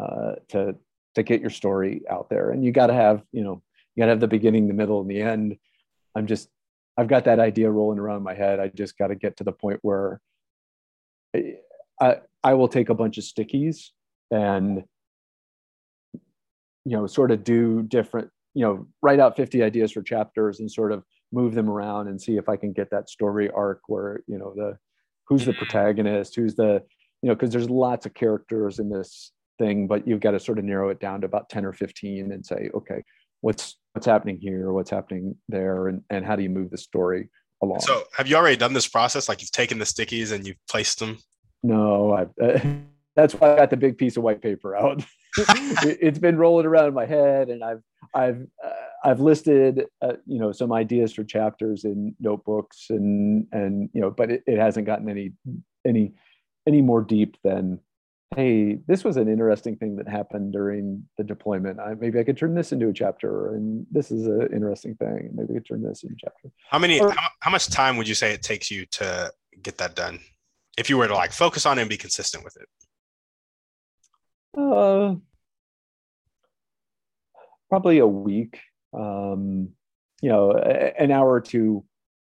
[0.00, 0.76] uh, to
[1.14, 2.50] to get your story out there.
[2.50, 3.62] And you got to have you know
[3.94, 5.56] you got to have the beginning, the middle, and the end.
[6.14, 6.48] I'm just
[6.96, 8.60] I've got that idea rolling around my head.
[8.60, 10.20] I just got to get to the point where
[12.00, 13.88] I I will take a bunch of stickies
[14.30, 14.84] and
[16.84, 20.70] you know sort of do different you know write out 50 ideas for chapters and
[20.70, 24.22] sort of move them around and see if I can get that story arc where
[24.26, 24.78] you know the
[25.30, 26.82] who's the protagonist, who's the
[27.22, 30.58] you know because there's lots of characters in this thing, but you've got to sort
[30.58, 33.02] of narrow it down to about 10 or 15 and say, okay,
[33.40, 37.30] what's what's happening here, what's happening there, and, and how do you move the story
[37.62, 37.80] along?
[37.80, 39.28] So have you already done this process?
[39.28, 41.18] Like you've taken the stickies and you've placed them?
[41.62, 42.60] No, I, uh,
[43.16, 45.04] that's why I got the big piece of white paper out.
[45.36, 47.82] it, has been rolling around in my head, and I've
[48.14, 48.70] I've uh,
[49.04, 54.10] I've listed uh, you know some ideas for chapters in notebooks, and and you know,
[54.10, 55.32] but it, it hasn't gotten any
[55.86, 56.12] any
[56.66, 57.80] any more deep than
[58.36, 61.80] hey this was an interesting thing that happened during the deployment.
[61.80, 65.30] I, maybe i could turn this into a chapter and this is an interesting thing.
[65.34, 66.50] Maybe i could turn this into a chapter.
[66.68, 69.78] How many or, how, how much time would you say it takes you to get
[69.78, 70.20] that done
[70.78, 72.68] if you were to like focus on it and be consistent with it?
[74.58, 75.14] Uh
[77.68, 78.58] probably a week
[78.92, 79.68] um
[80.20, 81.84] you know an hour or two.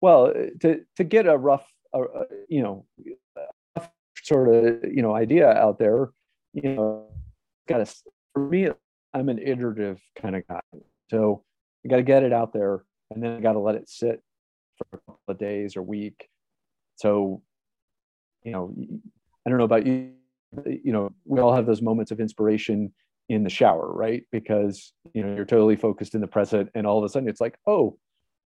[0.02, 2.86] Well to to get a rough uh, you know
[4.24, 6.10] sort of you know idea out there
[6.54, 7.08] you know
[7.67, 7.95] got to
[8.34, 8.67] for me
[9.13, 10.62] i'm an iterative kind of guy.
[11.10, 11.43] So
[11.86, 14.21] I got to get it out there and then i got to let it sit
[14.78, 16.28] for a couple of days or week.
[16.95, 17.41] So
[18.45, 18.73] you know
[19.45, 20.12] i don't know about you
[20.65, 22.93] you know we all have those moments of inspiration
[23.27, 26.97] in the shower right because you know you're totally focused in the present and all
[26.97, 27.97] of a sudden it's like oh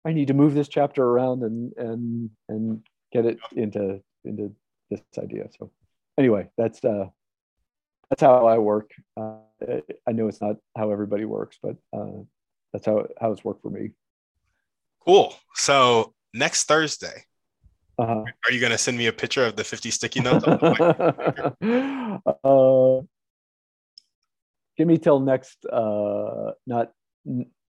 [0.04, 2.82] i need to move this chapter around and and and
[3.12, 4.54] get it into into
[4.90, 5.48] this idea.
[5.58, 5.70] So
[6.18, 7.06] anyway, that's uh,
[8.08, 8.90] that's how I work.
[9.16, 9.38] Uh,
[10.06, 12.22] I know it's not how everybody works, but uh,
[12.72, 13.90] that's how how it's worked for me.
[15.04, 15.34] Cool.
[15.54, 17.24] So next Thursday,
[18.00, 18.24] uh-huh.
[18.46, 20.44] are you going to send me a picture of the 50 sticky notes?
[22.44, 23.00] uh,
[24.76, 26.92] give me till next, uh, not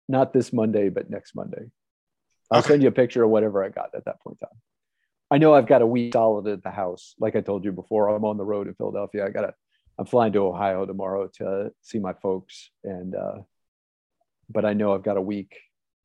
[0.09, 1.71] not this Monday, but next Monday.
[2.51, 2.69] I'll okay.
[2.69, 4.59] send you a picture of whatever I got at that point in time.
[5.31, 7.15] I know I've got a week solid at the house.
[7.19, 9.27] Like I told you before, I'm on the road in Philadelphia.
[9.27, 9.55] I got to,
[9.99, 12.71] I'm flying to Ohio tomorrow to see my folks.
[12.85, 13.39] And, uh,
[14.49, 15.59] but I know I've got a week,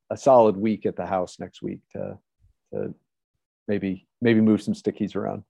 [0.09, 2.17] a solid week at the house next week to,
[2.73, 2.95] to
[3.67, 5.43] maybe, maybe move some stickies around.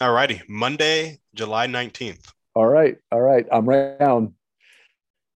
[0.00, 0.42] All righty.
[0.48, 2.32] Monday, July 19th.
[2.54, 2.96] All right.
[3.12, 3.46] All right.
[3.52, 4.34] I'm right down.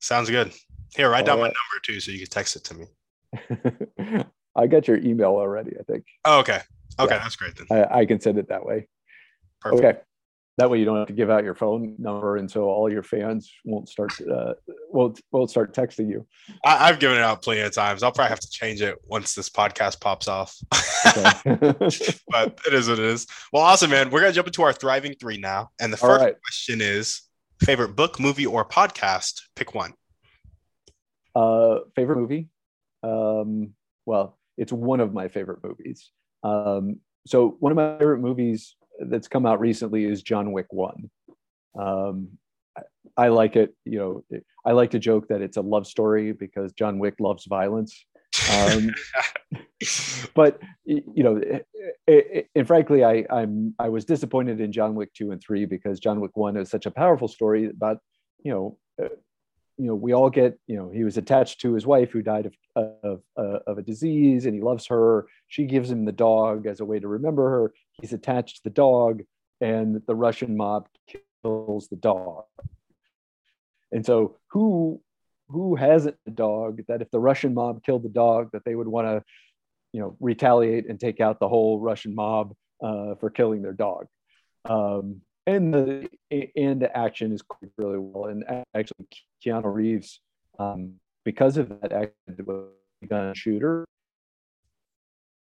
[0.01, 0.53] Sounds good.
[0.95, 1.43] Here, write All down right.
[1.43, 4.25] my number too, so you can text it to me.
[4.57, 6.05] I got your email already, I think.
[6.25, 6.61] Oh, okay.
[7.01, 7.23] Okay, yeah.
[7.23, 7.67] that's great then.
[7.71, 8.87] I, I, can send it that way.
[9.61, 9.85] Perfect.
[9.85, 10.01] Okay.
[10.59, 13.03] That way you don't have to give out your phone number, and so all your
[13.03, 14.53] fans won't start uh,
[14.91, 16.27] won't won't start texting you.
[16.63, 18.03] I, have given it out plenty of times.
[18.03, 20.55] I'll probably have to change it once this podcast pops off.
[22.29, 23.27] but it is what it is.
[23.51, 24.11] Well, awesome, man.
[24.11, 26.35] We're gonna jump into our thriving three now, and the first right.
[26.45, 27.23] question is:
[27.63, 29.41] favorite book, movie, or podcast?
[29.57, 29.95] Pick one.
[31.35, 32.49] Uh, favorite movie.
[33.03, 33.73] Um,
[34.05, 36.11] well, it's one of my favorite movies.
[36.43, 38.77] Um, so one of my favorite movies
[39.09, 41.11] that's come out recently is John Wick One.
[41.79, 42.39] Um,
[42.77, 42.83] I,
[43.17, 43.75] I like it.
[43.85, 47.47] You know, I like to joke that it's a love story because John Wick loves
[47.47, 48.05] violence.
[48.53, 48.91] Um,
[50.35, 51.67] but you know, it,
[52.07, 56.01] it, and frankly, I I'm I was disappointed in John Wick two and three because
[56.01, 57.99] John Wick one is such a powerful story about
[58.43, 58.79] you know
[59.79, 62.47] you know we all get you know he was attached to his wife who died
[62.47, 62.55] of
[63.03, 65.27] of, uh, of a disease and he loves her.
[65.49, 67.73] She gives him the dog as a way to remember her.
[68.01, 69.23] He's attached to the dog
[69.61, 70.89] and the russian mob
[71.43, 72.45] kills the dog.
[73.91, 75.01] And so who
[75.49, 78.89] who hasn't a dog that if the russian mob killed the dog that they would
[78.89, 79.23] want to
[79.93, 84.07] you know retaliate and take out the whole russian mob uh, for killing their dog?
[84.65, 86.09] Um, and the
[86.57, 87.43] and the action is
[87.77, 88.27] really well.
[88.27, 89.07] And actually,
[89.45, 90.21] Keanu Reeves,
[90.59, 92.69] um, because of that, actually
[93.09, 93.85] gun shooter,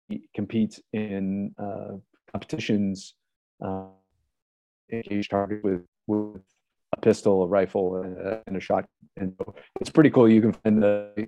[0.10, 1.98] he competes in uh,
[2.32, 3.14] competitions,
[3.64, 3.86] uh,
[5.30, 6.42] target with with
[6.94, 8.88] a pistol, a rifle, and a, and a shotgun.
[9.18, 9.36] And
[9.80, 10.30] it's pretty cool.
[10.30, 11.28] You can find the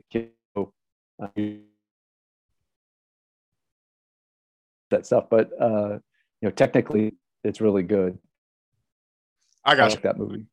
[0.56, 1.28] uh,
[4.90, 6.00] that stuff, but uh,
[6.42, 8.18] you know, technically, it's really good.
[9.65, 10.45] I got I like that movie.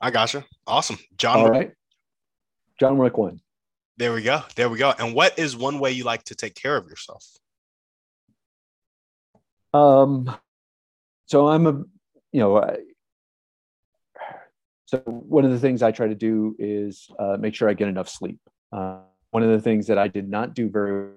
[0.00, 0.44] I got you.
[0.66, 1.38] Awesome, John.
[1.38, 1.72] All right,
[2.78, 3.40] John Wick one.
[3.98, 4.42] There we go.
[4.56, 4.92] There we go.
[4.98, 7.24] And what is one way you like to take care of yourself?
[9.72, 10.34] Um,
[11.26, 11.72] so I'm a,
[12.32, 12.76] you know, I,
[14.84, 17.88] so one of the things I try to do is uh, make sure I get
[17.88, 18.38] enough sleep.
[18.70, 18.98] Uh,
[19.30, 21.10] one of the things that I did not do very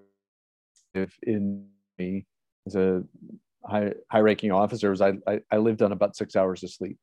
[0.95, 2.25] well in me
[2.65, 3.03] as a
[3.63, 6.97] high, high ranking officer was I, I, I lived on about six hours of sleep.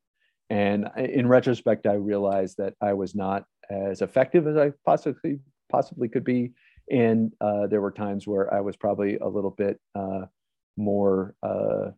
[0.48, 6.09] And in retrospect, I realized that I was not as effective as I possibly possibly
[6.09, 6.52] could be.
[6.90, 10.26] And uh, there were times where I was probably a little bit uh,
[10.76, 11.90] more uh,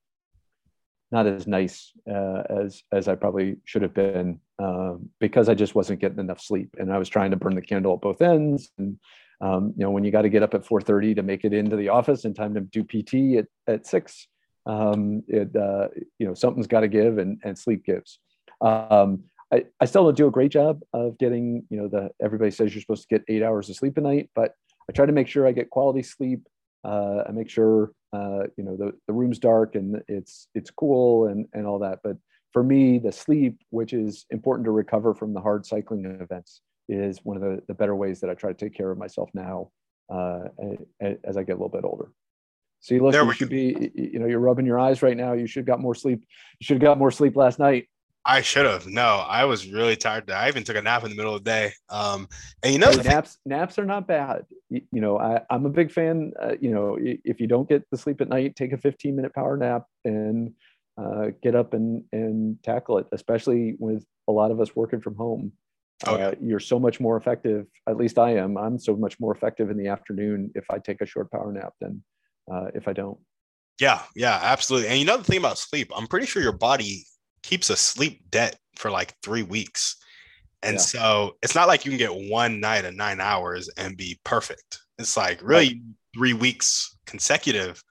[1.10, 5.74] not as nice uh, as as I probably should have been um, because I just
[5.74, 8.70] wasn't getting enough sleep, and I was trying to burn the candle at both ends.
[8.78, 8.98] And
[9.40, 11.76] um, you know, when you got to get up at 4:30 to make it into
[11.76, 14.28] the office in time to do PT at at six,
[14.66, 18.20] um, it uh, you know something's got to give, and and sleep gives.
[18.60, 22.50] Um, I, I still don't do a great job of getting you know the everybody
[22.50, 24.52] says you're supposed to get eight hours of sleep a night, but
[24.88, 26.46] I try to make sure I get quality sleep.
[26.84, 31.26] Uh, I make sure uh, you know the, the room's dark and it's it's cool
[31.26, 32.00] and and all that.
[32.02, 32.16] But
[32.52, 37.20] for me the sleep which is important to recover from the hard cycling events is
[37.22, 39.70] one of the, the better ways that i try to take care of myself now
[40.10, 40.40] uh,
[41.24, 42.10] as i get a little bit older.
[42.80, 45.32] See look there you should be you know you're rubbing your eyes right now.
[45.32, 46.24] You should have got more sleep
[46.60, 47.88] you should have got more sleep last night
[48.24, 48.86] I should have.
[48.86, 50.30] No, I was really tired.
[50.30, 51.72] I even took a nap in the middle of the day.
[51.88, 52.28] Um,
[52.62, 54.44] and you know, hey, naps thing- naps are not bad.
[54.68, 56.32] You, you know, I, am a big fan.
[56.40, 59.34] Uh, you know, if you don't get the sleep at night, take a 15 minute
[59.34, 60.52] power nap and
[61.00, 63.06] uh, get up and and tackle it.
[63.12, 65.52] Especially with a lot of us working from home,
[66.06, 66.26] oh, yeah.
[66.28, 67.66] uh, you're so much more effective.
[67.88, 68.58] At least I am.
[68.58, 71.72] I'm so much more effective in the afternoon if I take a short power nap
[71.80, 72.02] than
[72.52, 73.18] uh, if I don't.
[73.80, 74.88] Yeah, yeah, absolutely.
[74.88, 77.06] And you know the thing about sleep, I'm pretty sure your body
[77.48, 79.96] keeps a sleep debt for like three weeks.
[80.62, 80.80] And yeah.
[80.80, 84.80] so it's not like you can get one night of nine hours and be perfect.
[84.98, 85.76] It's like really right.
[86.14, 87.82] three weeks consecutive,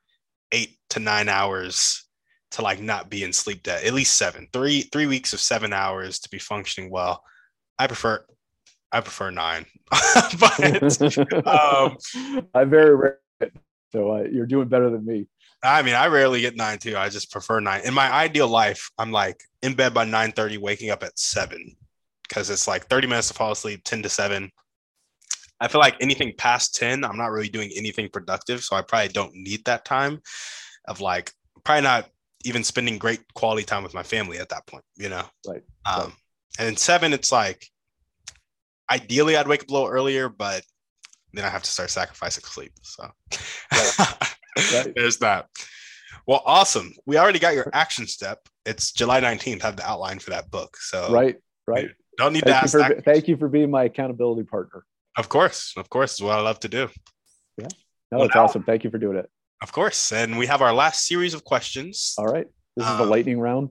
[0.52, 2.06] eight to nine hours
[2.52, 5.74] to like not be in sleep debt, at least seven, three, three weeks of seven
[5.74, 7.24] hours to be functioning well.
[7.80, 8.24] I prefer,
[8.92, 9.66] I prefer nine,
[10.40, 11.02] but
[11.48, 11.98] um,
[12.54, 13.20] I very rare.
[13.92, 15.28] So uh, you're doing better than me.
[15.64, 16.96] I mean, I rarely get nine too.
[16.96, 17.82] I just prefer nine.
[17.84, 21.76] In my ideal life, I'm like in bed by 9 30, waking up at seven
[22.28, 24.52] because it's like 30 minutes to fall asleep, 10 to 7.
[25.60, 28.64] I feel like anything past 10, I'm not really doing anything productive.
[28.64, 30.22] So I probably don't need that time
[30.88, 31.32] of like,
[31.64, 32.10] probably not
[32.46, 35.26] even spending great quality time with my family at that point, you know?
[35.48, 35.64] Right.
[35.86, 36.12] Um, right.
[36.60, 37.66] And then seven, it's like,
[38.90, 40.64] ideally I'd wake up a little earlier, but
[41.34, 42.74] then I have to start sacrificing sleep.
[42.84, 43.10] So
[43.74, 43.94] right.
[44.74, 44.94] right.
[44.96, 45.48] there's that.
[46.28, 46.94] Well, awesome.
[47.06, 48.40] We already got your action step.
[48.66, 49.62] It's July 19th.
[49.62, 50.76] Have the outline for that book.
[50.78, 51.90] So right, right.
[52.18, 52.74] Don't need thank to ask.
[52.74, 54.84] You for, thank you for being my accountability partner.
[55.18, 56.90] Of course, of course, is what I love to do.
[57.58, 57.68] Yeah,
[58.12, 58.64] no, well, it's awesome.
[58.64, 59.30] Thank you for doing it.
[59.62, 62.14] Of course, and we have our last series of questions.
[62.18, 63.70] All right, this is um, the lightning round.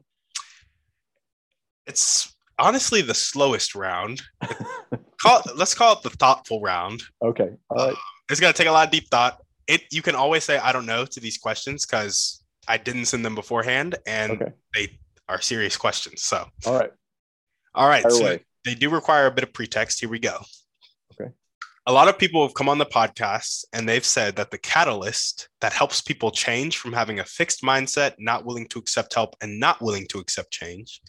[1.87, 4.23] It's honestly the slowest round.
[5.21, 7.03] call, let's call it the thoughtful round.
[7.23, 7.51] Okay.
[7.71, 7.93] All right.
[7.93, 7.97] Uh,
[8.31, 10.87] it's gonna take a lot of deep thought it you can always say I don't
[10.87, 14.53] know to these questions because I didn't send them beforehand and okay.
[14.75, 14.99] they
[15.29, 16.23] are serious questions.
[16.23, 16.91] So all right.
[17.75, 18.11] All right.
[18.11, 20.01] So they do require a bit of pretext.
[20.01, 20.39] Here we go.
[21.21, 21.31] Okay.
[21.87, 25.49] A lot of people have come on the podcast and they've said that the catalyst
[25.61, 29.61] that helps people change from having a fixed mindset, not willing to accept help and
[29.61, 31.01] not willing to accept change,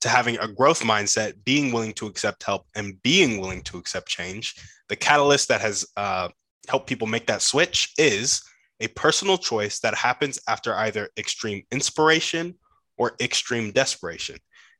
[0.00, 4.08] to having a growth mindset, being willing to accept help and being willing to accept
[4.08, 4.54] change,
[4.88, 6.28] the catalyst that has uh,
[6.68, 8.42] help people make that switch is
[8.80, 12.54] a personal choice that happens after either extreme inspiration
[12.96, 14.36] or extreme desperation.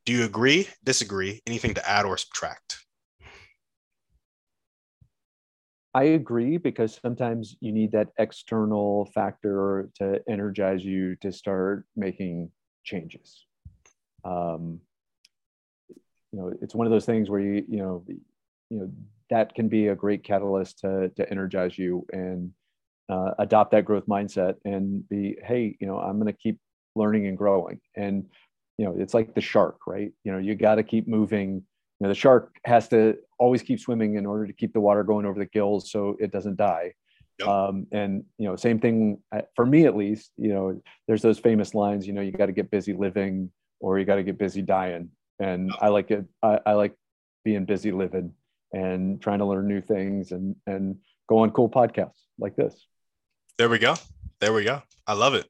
[0.07, 2.78] Do you agree, disagree, anything to add or subtract?
[5.93, 12.51] I agree because sometimes you need that external factor to energize you to start making
[12.85, 13.45] changes.
[14.24, 14.81] Um,
[16.33, 18.20] you know, it's one of those things where you, you know, you
[18.70, 18.91] know,
[19.31, 22.53] that can be a great catalyst to, to energize you and
[23.09, 26.59] uh, adopt that growth mindset and be, hey, you know, I'm going to keep
[26.95, 27.81] learning and growing.
[27.97, 28.26] And,
[28.76, 30.12] you know, it's like the shark, right?
[30.24, 31.55] You know, you got to keep moving.
[31.55, 35.05] You know, the shark has to always keep swimming in order to keep the water
[35.05, 36.95] going over the gills so it doesn't die.
[37.39, 37.49] Yep.
[37.49, 40.31] Um, and you know, same thing uh, for me at least.
[40.37, 42.07] You know, there's those famous lines.
[42.07, 43.51] You know, you got to get busy living,
[43.81, 45.11] or you got to get busy dying.
[45.39, 45.78] And yep.
[45.81, 46.24] I like it.
[46.43, 46.95] I, I like
[47.45, 48.35] being busy living
[48.72, 50.96] and trying to learn new things and and
[51.28, 52.86] go on cool podcasts like this.
[53.58, 53.94] There we go.
[54.40, 54.82] There we go.
[55.06, 55.46] I love it.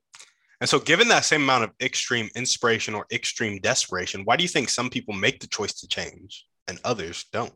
[0.61, 4.49] And so, given that same amount of extreme inspiration or extreme desperation, why do you
[4.49, 7.53] think some people make the choice to change and others don't?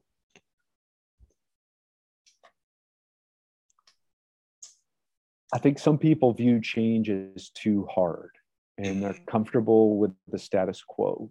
[5.52, 8.30] I think some people view change as too hard
[8.78, 9.24] and they're mm-hmm.
[9.26, 11.30] comfortable with the status quo.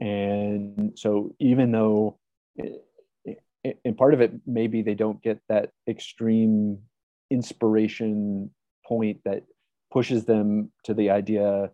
[0.00, 2.18] And so, even though,
[3.84, 6.78] and part of it, maybe they don't get that extreme
[7.30, 8.50] inspiration
[8.86, 9.44] point that
[9.92, 11.70] pushes them to the idea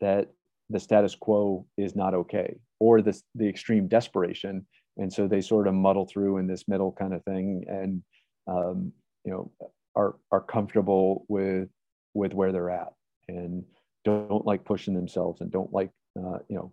[0.00, 0.28] that
[0.70, 4.66] the status quo is not okay or the, the extreme desperation.
[4.96, 8.02] And so they sort of muddle through in this middle kind of thing and
[8.46, 8.92] um,
[9.24, 9.50] you know
[9.94, 11.68] are are comfortable with
[12.14, 12.92] with where they're at
[13.28, 13.64] and
[14.04, 16.72] don't like pushing themselves and don't like uh, you know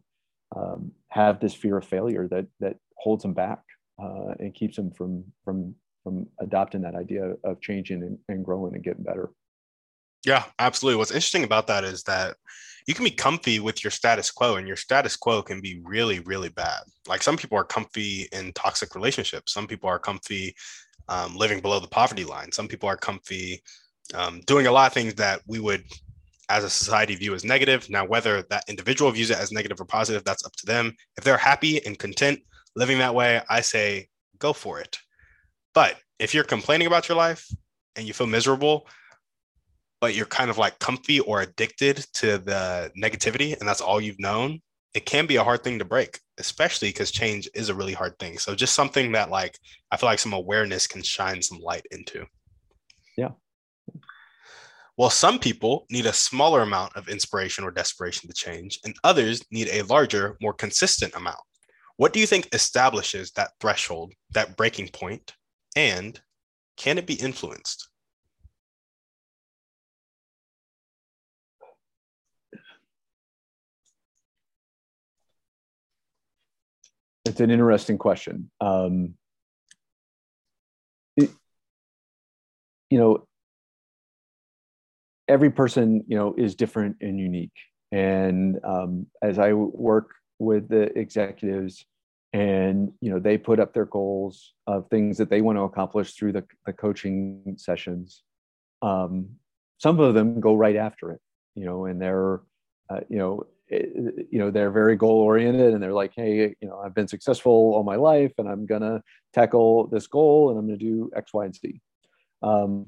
[0.56, 3.60] um, have this fear of failure that that holds them back
[4.02, 8.74] uh, and keeps them from from from adopting that idea of changing and, and growing
[8.76, 9.32] and getting better
[10.26, 10.98] yeah, absolutely.
[10.98, 12.38] What's interesting about that is that
[12.88, 16.20] you can be comfy with your status quo, and your status quo can be really,
[16.20, 16.82] really bad.
[17.08, 19.54] Like some people are comfy in toxic relationships.
[19.54, 20.56] Some people are comfy
[21.10, 22.52] um, living below the poverty line.
[22.52, 23.62] Some people are comfy
[24.14, 25.84] um, doing a lot of things that we would,
[26.50, 27.90] as a society, view as negative.
[27.90, 30.96] Now, whether that individual views it as negative or positive, that's up to them.
[31.18, 32.40] If they're happy and content
[32.76, 34.08] living that way, I say
[34.40, 34.98] go for it.
[35.74, 37.48] But if you're complaining about your life
[37.96, 38.88] and you feel miserable,
[40.02, 44.20] but you're kind of like comfy or addicted to the negativity and that's all you've
[44.20, 44.60] known,
[44.94, 48.18] it can be a hard thing to break, especially because change is a really hard
[48.20, 48.38] thing.
[48.38, 49.58] So just something that like
[49.92, 52.26] I feel like some awareness can shine some light into.
[53.18, 53.30] Yeah.
[54.98, 59.44] Well, some people need a smaller amount of inspiration or desperation to change, and others
[59.50, 61.40] need a larger, more consistent amount.
[62.04, 65.36] What do you think establishes that threshold, that breaking point,
[65.74, 66.20] and
[66.76, 67.88] can it be influenced?
[77.24, 78.52] It's an interesting question.
[78.60, 79.14] Um,
[81.16, 81.30] it,
[82.90, 83.26] you know,
[85.30, 87.56] every person, you know, is different and unique.
[87.94, 91.86] And um, as I work with the executives,
[92.34, 96.14] and you know, they put up their goals of things that they want to accomplish
[96.14, 98.24] through the, the coaching sessions.
[98.82, 99.30] Um,
[99.78, 101.22] some of them go right after it,
[101.56, 102.42] you know, and they're,
[102.90, 106.80] uh, you know, you know they're very goal oriented and they're like hey you know
[106.80, 109.02] i've been successful all my life and i'm to
[109.34, 111.82] tackle this goal and i'm to do x y and z
[112.44, 112.86] um,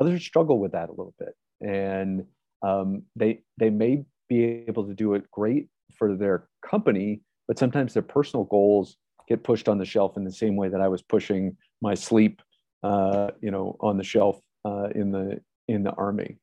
[0.00, 2.24] others struggle with that a little bit and
[2.62, 7.20] um, they they may be able to do it great for their company
[7.52, 8.96] but sometimes their personal goals
[9.28, 12.40] get pushed on the shelf in the same way that i was pushing my sleep
[12.82, 15.38] uh, you know on the shelf uh, in the
[15.68, 16.38] in the army.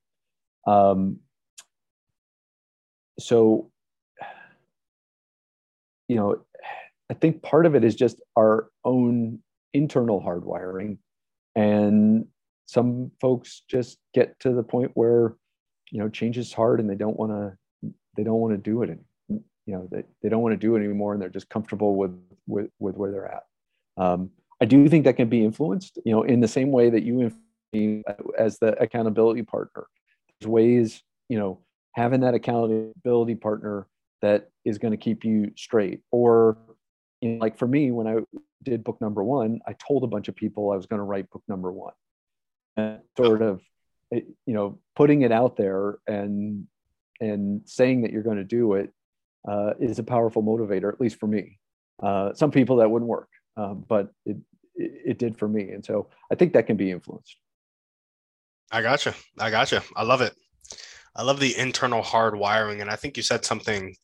[0.67, 1.17] Um,
[3.19, 3.71] so
[6.07, 6.41] you know
[7.09, 9.39] i think part of it is just our own
[9.73, 10.99] internal hardwiring.
[11.55, 12.27] And
[12.67, 15.33] some folks just get to the point where
[15.89, 18.83] you know change is hard and they don't want to they don't want to do
[18.83, 18.91] it
[19.69, 22.19] you know they, they don't want to do it anymore and they're just comfortable with
[22.47, 23.43] with, with where they're at.
[23.97, 27.03] Um, i do think that can be influenced you know in the same way that
[27.03, 27.31] you
[28.37, 29.85] as the accountability partner.
[30.39, 31.59] There's ways you know
[31.93, 33.87] having that accountability partner
[34.23, 36.01] that is going to keep you straight.
[36.11, 36.57] Or
[37.21, 38.15] you know, like for me when i
[38.63, 41.29] did book number one i told a bunch of people i was going to write
[41.29, 41.93] book number one.
[42.75, 43.61] And sort of
[44.11, 46.65] you know putting it out there and
[47.21, 48.91] and saying that you're going to do it
[49.47, 51.59] uh, is a powerful motivator at least for me
[52.03, 54.37] uh, some people that wouldn't work uh, but it,
[54.75, 57.37] it, it did for me and so i think that can be influenced
[58.71, 60.33] i gotcha i gotcha i love it
[61.15, 62.81] I love the internal hard wiring.
[62.81, 63.95] And I think you said something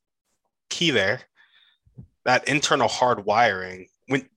[0.69, 1.21] key there.
[2.25, 4.27] That internal hard wiring, when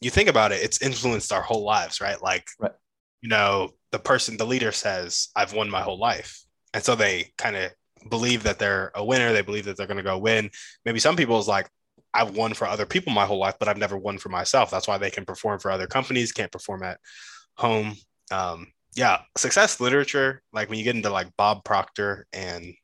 [0.00, 2.20] you think about it, it's influenced our whole lives, right?
[2.20, 2.72] Like, right.
[3.20, 6.42] you know, the person, the leader says, I've won my whole life.
[6.72, 7.70] And so they kind of
[8.08, 9.32] believe that they're a winner.
[9.32, 10.50] They believe that they're going to go win.
[10.84, 11.68] Maybe some people is like,
[12.12, 14.70] I've won for other people my whole life, but I've never won for myself.
[14.70, 16.98] That's why they can perform for other companies, can't perform at
[17.56, 17.94] home.
[18.32, 22.74] Um, yeah, success literature, like when you get into like Bob Proctor and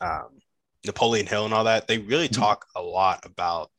[0.00, 0.38] um,
[0.84, 2.40] Napoleon Hill and all that, they really mm-hmm.
[2.40, 3.70] talk a lot about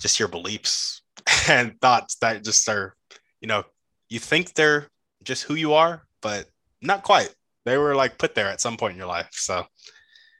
[0.00, 1.02] just your beliefs
[1.48, 2.94] and thoughts that just are,
[3.40, 3.64] you know,
[4.08, 4.88] you think they're
[5.22, 6.46] just who you are, but
[6.80, 7.34] not quite.
[7.64, 9.30] They were like put there at some point in your life.
[9.32, 9.66] So,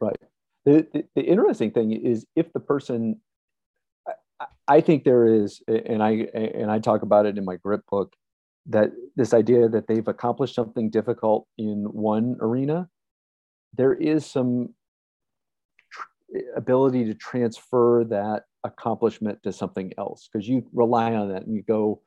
[0.00, 0.16] right.
[0.64, 3.20] The, the, the interesting thing is if the person,
[4.40, 7.82] I, I think there is, and I and I talk about it in my grip
[7.90, 8.14] book,
[8.66, 12.88] that this idea that they've accomplished something difficult in one arena,
[13.76, 14.74] there is some
[16.56, 21.62] ability to transfer that accomplishment to something else because you rely on that and you
[21.62, 22.00] go,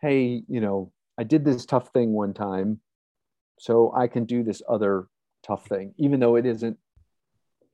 [0.00, 2.80] hey, you know, I did this tough thing one time,
[3.58, 5.06] so I can do this other
[5.42, 6.78] tough thing, even though it isn't,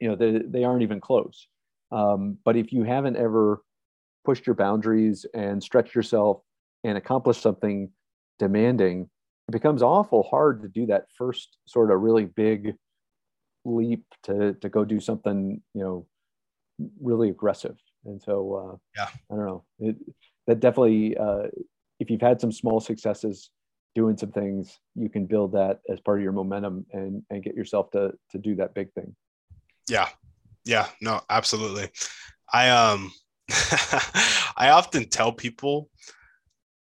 [0.00, 1.48] you know, they, they aren't even close.
[1.90, 3.62] Um, but if you haven't ever
[4.24, 6.40] pushed your boundaries and stretched yourself
[6.84, 7.90] and accomplished something
[8.38, 9.10] demanding,
[9.48, 12.74] it becomes awful hard to do that first sort of really big
[13.64, 16.06] leap to to go do something you know
[17.00, 17.76] really aggressive.
[18.04, 19.08] And so uh, yeah.
[19.30, 19.64] I don't know.
[19.78, 19.96] It,
[20.46, 21.48] that definitely uh,
[22.00, 23.50] if you've had some small successes
[23.94, 27.54] doing some things you can build that as part of your momentum and and get
[27.54, 29.14] yourself to to do that big thing
[29.88, 30.08] yeah
[30.64, 31.88] yeah no absolutely
[32.52, 33.12] i um
[34.56, 35.90] i often tell people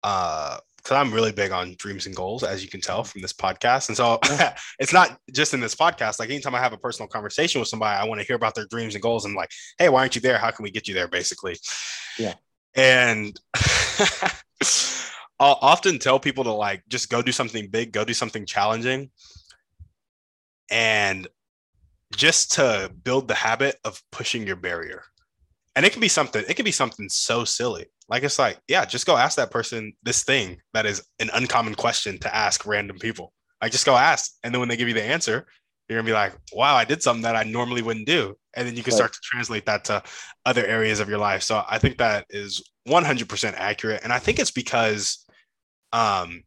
[0.03, 3.33] uh because I'm really big on dreams and goals, as you can tell from this
[3.35, 3.89] podcast.
[3.89, 4.19] And so
[4.79, 6.19] it's not just in this podcast.
[6.19, 8.67] Like anytime I have a personal conversation with somebody, I want to hear about their
[8.67, 10.39] dreams and goals and like, hey, why aren't you there?
[10.39, 11.09] How can we get you there?
[11.09, 11.57] Basically.
[12.19, 12.35] Yeah.
[12.75, 13.39] And
[15.41, 19.11] I'll often tell people to like just go do something big, go do something challenging.
[20.71, 21.29] And
[22.17, 25.05] just to build the habit of pushing your barrier.
[25.77, 28.85] And it can be something, it can be something so silly like it's like, yeah,
[28.85, 32.99] just go ask that person this thing that is an uncommon question to ask random
[32.99, 33.33] people.
[33.61, 34.33] Like just go ask.
[34.43, 35.47] And then when they give you the answer,
[35.89, 38.37] you're gonna be like, wow, I did something that I normally wouldn't do.
[38.55, 40.03] And then you can start to translate that to
[40.47, 41.43] other areas of your life.
[41.43, 44.01] So I think that is 100% accurate.
[44.03, 45.27] And I think it's because
[45.93, 46.43] um,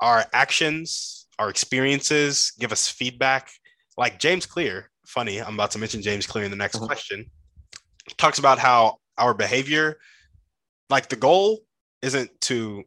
[0.00, 3.50] our actions, our experiences give us feedback.
[3.96, 6.86] Like James Clear, funny, I'm about to mention James Clear in the next uh-huh.
[6.86, 7.26] question,
[8.16, 9.98] talks about how our behavior
[10.90, 11.60] like the goal
[12.02, 12.82] isn't to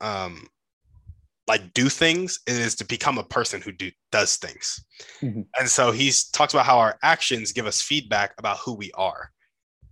[0.00, 0.46] um
[1.46, 4.84] like do things it is to become a person who do does things
[5.22, 5.42] mm-hmm.
[5.58, 9.30] and so he's talks about how our actions give us feedback about who we are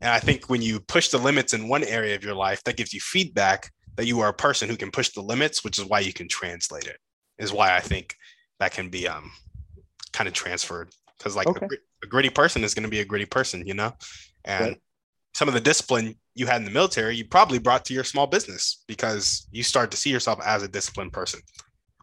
[0.00, 2.76] and i think when you push the limits in one area of your life that
[2.76, 5.84] gives you feedback that you are a person who can push the limits which is
[5.84, 6.98] why you can translate it
[7.38, 8.16] is why i think
[8.60, 9.30] that can be um
[10.12, 11.66] kind of transferred because like okay.
[11.66, 13.92] a, a, gritty person is going to be a gritty person you know
[14.44, 14.80] and right
[15.34, 18.26] some of the discipline you had in the military, you probably brought to your small
[18.26, 21.40] business because you start to see yourself as a disciplined person,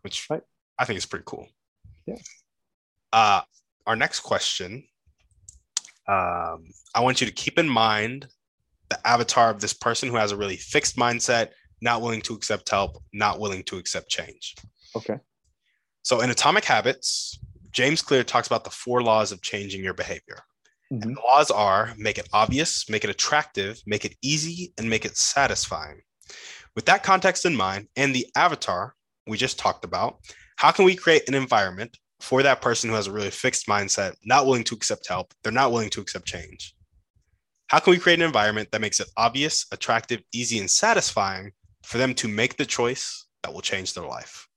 [0.02, 0.42] which right.
[0.78, 1.48] I think is pretty cool.
[2.06, 2.18] Yeah.
[3.12, 3.42] Uh,
[3.88, 4.84] our next question
[6.08, 8.28] um, I want you to keep in mind
[8.90, 11.50] the avatar of this person who has a really fixed mindset,
[11.82, 14.56] not willing to accept help, not willing to accept change.
[14.96, 15.18] Okay.
[16.04, 17.40] So in Atomic Habits,
[17.72, 20.40] James Clear talks about the four laws of changing your behavior.
[20.92, 21.04] Mm-hmm.
[21.04, 25.06] And the laws are make it obvious, make it attractive, make it easy, and make
[25.06, 26.02] it satisfying.
[26.76, 28.96] With that context in mind and the avatar
[29.28, 30.20] we just talked about,
[30.58, 34.16] how can we create an environment for that person who has a really fixed mindset,
[34.24, 36.76] not willing to accept help, they're not willing to accept change?
[37.68, 41.52] How can we create an environment that makes it obvious, attractive, easy, and satisfying
[41.84, 44.48] for them to make the choice that will change their life?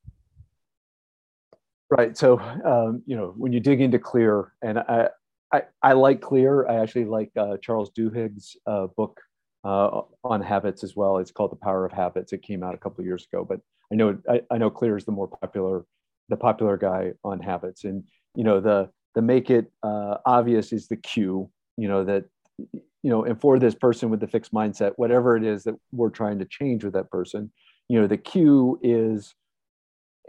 [1.90, 2.16] Right.
[2.16, 5.08] So, um, you know, when you dig into clear, and I,
[5.52, 6.66] I, I like Clear.
[6.68, 9.20] I actually like uh, Charles Duhigg's uh, book
[9.64, 11.18] uh, on habits as well.
[11.18, 12.32] It's called The Power of Habits.
[12.32, 13.60] It came out a couple of years ago, but
[13.92, 15.84] I know I, I know Clear is the more popular
[16.28, 17.84] the popular guy on habits.
[17.84, 18.04] And
[18.34, 21.50] you know the the make it uh, obvious is the cue.
[21.76, 22.24] You know that
[23.04, 26.08] you know, and for this person with the fixed mindset, whatever it is that we're
[26.08, 27.52] trying to change with that person,
[27.86, 29.34] you know, the cue is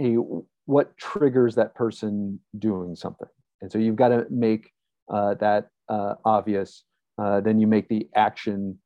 [0.01, 0.17] a
[0.65, 3.30] what triggers that person doing something.
[3.61, 4.71] And so you've got to make
[5.09, 6.84] uh, that uh, obvious,
[7.17, 8.78] uh, then you make the action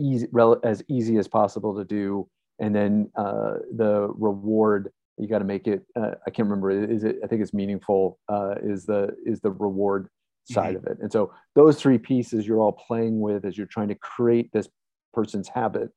[0.00, 2.26] easy, rel- as easy as possible to do,
[2.58, 7.16] and then the reward you got to make it uh, i can't remember is it
[7.24, 10.08] i think it's meaningful uh, is the is the reward
[10.48, 10.86] side mm-hmm.
[10.86, 13.94] of it and so those three pieces you're all playing with as you're trying to
[13.96, 14.68] create this
[15.12, 15.90] person's habit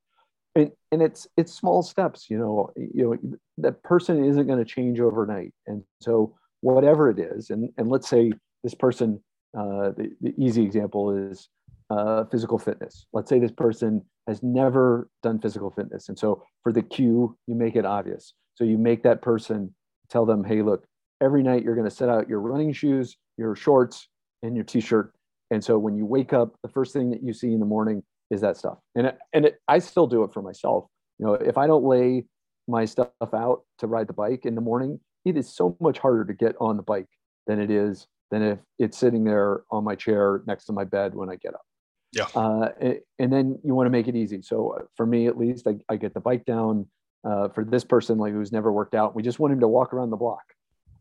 [0.56, 4.66] and, and it's it's small steps you know you know that person isn't going to
[4.66, 8.32] change overnight and so whatever it is and and let's say
[8.64, 9.22] this person
[9.58, 11.50] uh, the, the, easy example is
[11.90, 13.06] uh, physical fitness.
[13.12, 16.08] Let's say this person has never done physical fitness.
[16.08, 18.34] And so for the cue, you make it obvious.
[18.56, 19.76] So you make that person
[20.10, 20.86] tell them, hey, look,
[21.22, 24.08] every night you're going to set out your running shoes, your shorts,
[24.44, 25.14] and your t-shirt.
[25.52, 28.04] And so when you wake up, the first thing that you see in the morning
[28.30, 28.78] is that stuff.
[28.96, 30.86] And it, and it, I still do it for myself.
[31.20, 32.26] You know, if I don't lay
[32.68, 36.26] my stuff out to ride the bike in the morning, it is so much harder
[36.26, 37.10] to get on the bike
[37.48, 41.14] than it is than if it's sitting there on my chair next to my bed
[41.14, 41.62] when I get up.
[42.14, 42.28] Yeah.
[42.34, 42.70] Uh,
[43.20, 44.42] and then you want to make it easy.
[44.42, 46.88] So uh, for me, at least, I, I get the bike down.
[47.24, 49.94] Uh, for this person, like who's never worked out, we just want him to walk
[49.94, 50.42] around the block.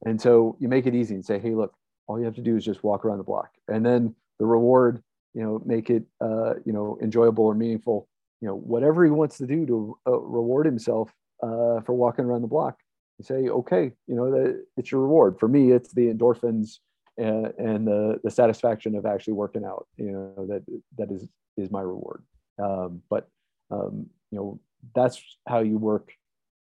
[0.05, 1.73] And so you make it easy and say, hey, look,
[2.11, 3.51] all you have to do is just walk around the block.
[3.69, 5.01] And then the reward,
[5.33, 8.09] you know, make it, uh, you know, enjoyable or meaningful.
[8.41, 12.43] You know, whatever he wants to do to uh, reward himself uh, for walking around
[12.43, 12.81] the block.
[13.19, 15.39] You say, okay, you know, that it's your reward.
[15.39, 16.79] For me, it's the endorphins
[17.17, 19.87] and, and the the satisfaction of actually working out.
[19.97, 20.63] You know, that
[20.99, 22.25] that is is my reward.
[22.59, 23.29] Um, but
[23.71, 24.61] um, you know,
[24.97, 26.11] that's how you work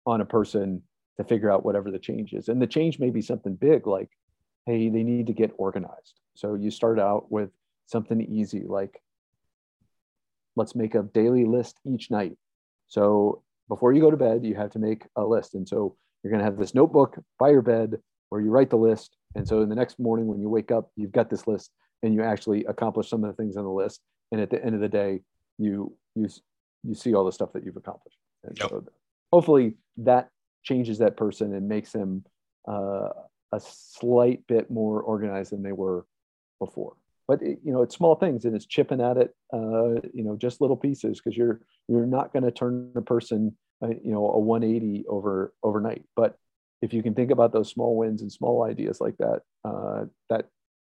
[0.05, 0.81] on a person
[1.17, 2.49] to figure out whatever the change is.
[2.49, 4.09] And the change may be something big, like,
[4.69, 6.19] hey, they need to get organized.
[6.35, 7.49] So you start out with
[7.87, 9.01] something easy, like
[10.55, 12.37] let's make a daily list each night.
[12.87, 15.55] So before you go to bed, you have to make a list.
[15.55, 17.97] And so you're going to have this notebook by your bed
[18.29, 19.17] where you write the list.
[19.35, 21.71] And so in the next morning, when you wake up, you've got this list
[22.03, 24.01] and you actually accomplish some of the things on the list.
[24.31, 25.21] And at the end of the day,
[25.57, 26.27] you you
[26.83, 28.19] you see all the stuff that you've accomplished.
[28.43, 28.69] And yep.
[28.69, 28.85] so
[29.33, 30.29] hopefully that
[30.63, 32.23] changes that person and makes them
[32.67, 33.09] uh,
[33.51, 36.05] a slight bit more organized than they were
[36.59, 36.95] before.
[37.27, 40.35] But it, you know it's small things and it's chipping at it uh, you know
[40.35, 44.31] just little pieces because you're you're not going to turn a person uh, you know
[44.31, 46.03] a 180 over overnight.
[46.15, 46.37] But
[46.81, 50.47] if you can think about those small wins and small ideas like that uh, that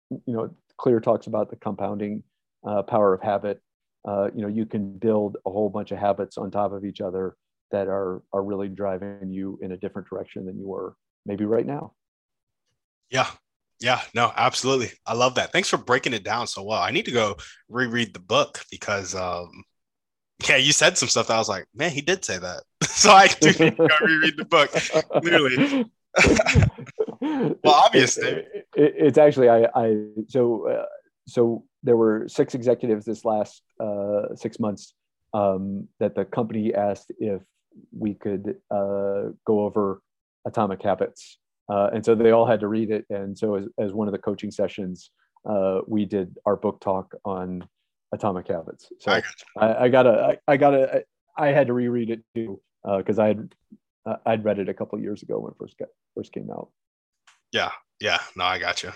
[0.09, 2.23] you know clear talks about the compounding
[2.67, 3.61] uh, power of habit
[4.07, 7.01] uh, you know you can build a whole bunch of habits on top of each
[7.01, 7.35] other
[7.71, 10.95] that are are really driving you in a different direction than you were
[11.25, 11.93] maybe right now
[13.09, 13.27] yeah
[13.79, 14.91] yeah, no, absolutely.
[15.05, 15.51] I love that.
[15.51, 16.81] Thanks for breaking it down so well.
[16.81, 17.37] I need to go
[17.69, 19.63] reread the book because um
[20.47, 22.63] yeah, you said some stuff that I was like, man, he did say that.
[22.83, 24.71] so I do need to go reread the book.
[25.21, 25.85] Clearly.
[27.63, 28.27] well, obviously.
[28.27, 30.85] It, it, it's actually I I so uh,
[31.27, 34.93] so there were six executives this last uh, six months
[35.33, 37.41] um, that the company asked if
[37.91, 40.01] we could uh, go over
[40.45, 41.37] atomic habits
[41.69, 43.05] uh, and so they all had to read it.
[43.09, 45.11] And so, as, as one of the coaching sessions,
[45.47, 47.67] uh, we did our book talk on
[48.13, 48.89] atomic habits.
[48.99, 49.23] So I,
[49.57, 51.03] I, I gotta, I, I, gotta,
[51.37, 53.55] I had to reread it too because uh, I had,
[54.05, 56.69] uh, I'd read it a couple years ago when it first got, first came out.
[57.51, 58.19] Yeah, yeah.
[58.35, 58.91] No, I got you.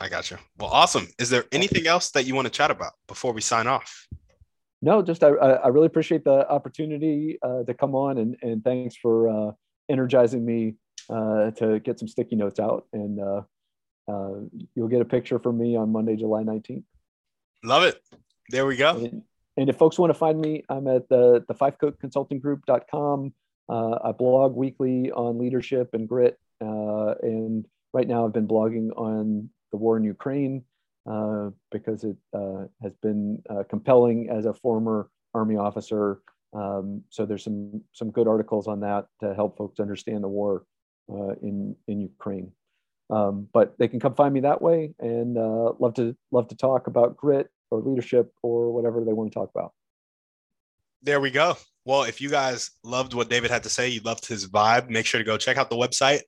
[0.00, 0.38] I got you.
[0.58, 1.08] Well, awesome.
[1.18, 4.08] Is there anything else that you want to chat about before we sign off?
[4.82, 8.96] No, just I, I really appreciate the opportunity uh, to come on and, and thanks
[8.96, 9.52] for uh,
[9.88, 10.74] energizing me
[11.10, 12.86] uh, to get some sticky notes out.
[12.92, 13.42] And uh,
[14.08, 14.40] uh,
[14.74, 16.84] you'll get a picture from me on Monday, July 19th.
[17.62, 18.02] Love it.
[18.50, 18.96] There we go.
[18.96, 19.22] And,
[19.56, 23.32] and if folks want to find me, I'm at the, the Fivecoat consulting group.com.
[23.68, 26.38] Uh, I blog weekly on leadership and grit.
[26.60, 30.64] Uh, and right now I've been blogging on the war in Ukraine
[31.10, 36.20] uh, because it uh, has been uh, compelling as a former Army officer.
[36.52, 40.64] Um, so there's some some good articles on that to help folks understand the war
[41.12, 42.52] uh, in in Ukraine.
[43.10, 46.56] Um, but they can come find me that way, and uh, love to love to
[46.56, 49.72] talk about grit or leadership or whatever they want to talk about.
[51.02, 51.56] There we go.
[51.84, 55.04] Well, if you guys loved what David had to say, you loved his vibe, make
[55.04, 56.20] sure to go check out the website.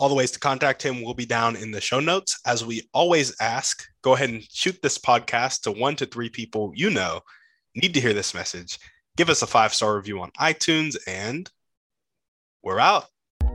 [0.00, 2.40] All the ways to contact him will be down in the show notes.
[2.46, 6.72] As we always ask, go ahead and shoot this podcast to one to three people
[6.74, 7.20] you know
[7.74, 8.78] need to hear this message.
[9.16, 11.48] Give us a five star review on iTunes, and
[12.62, 13.04] we're out.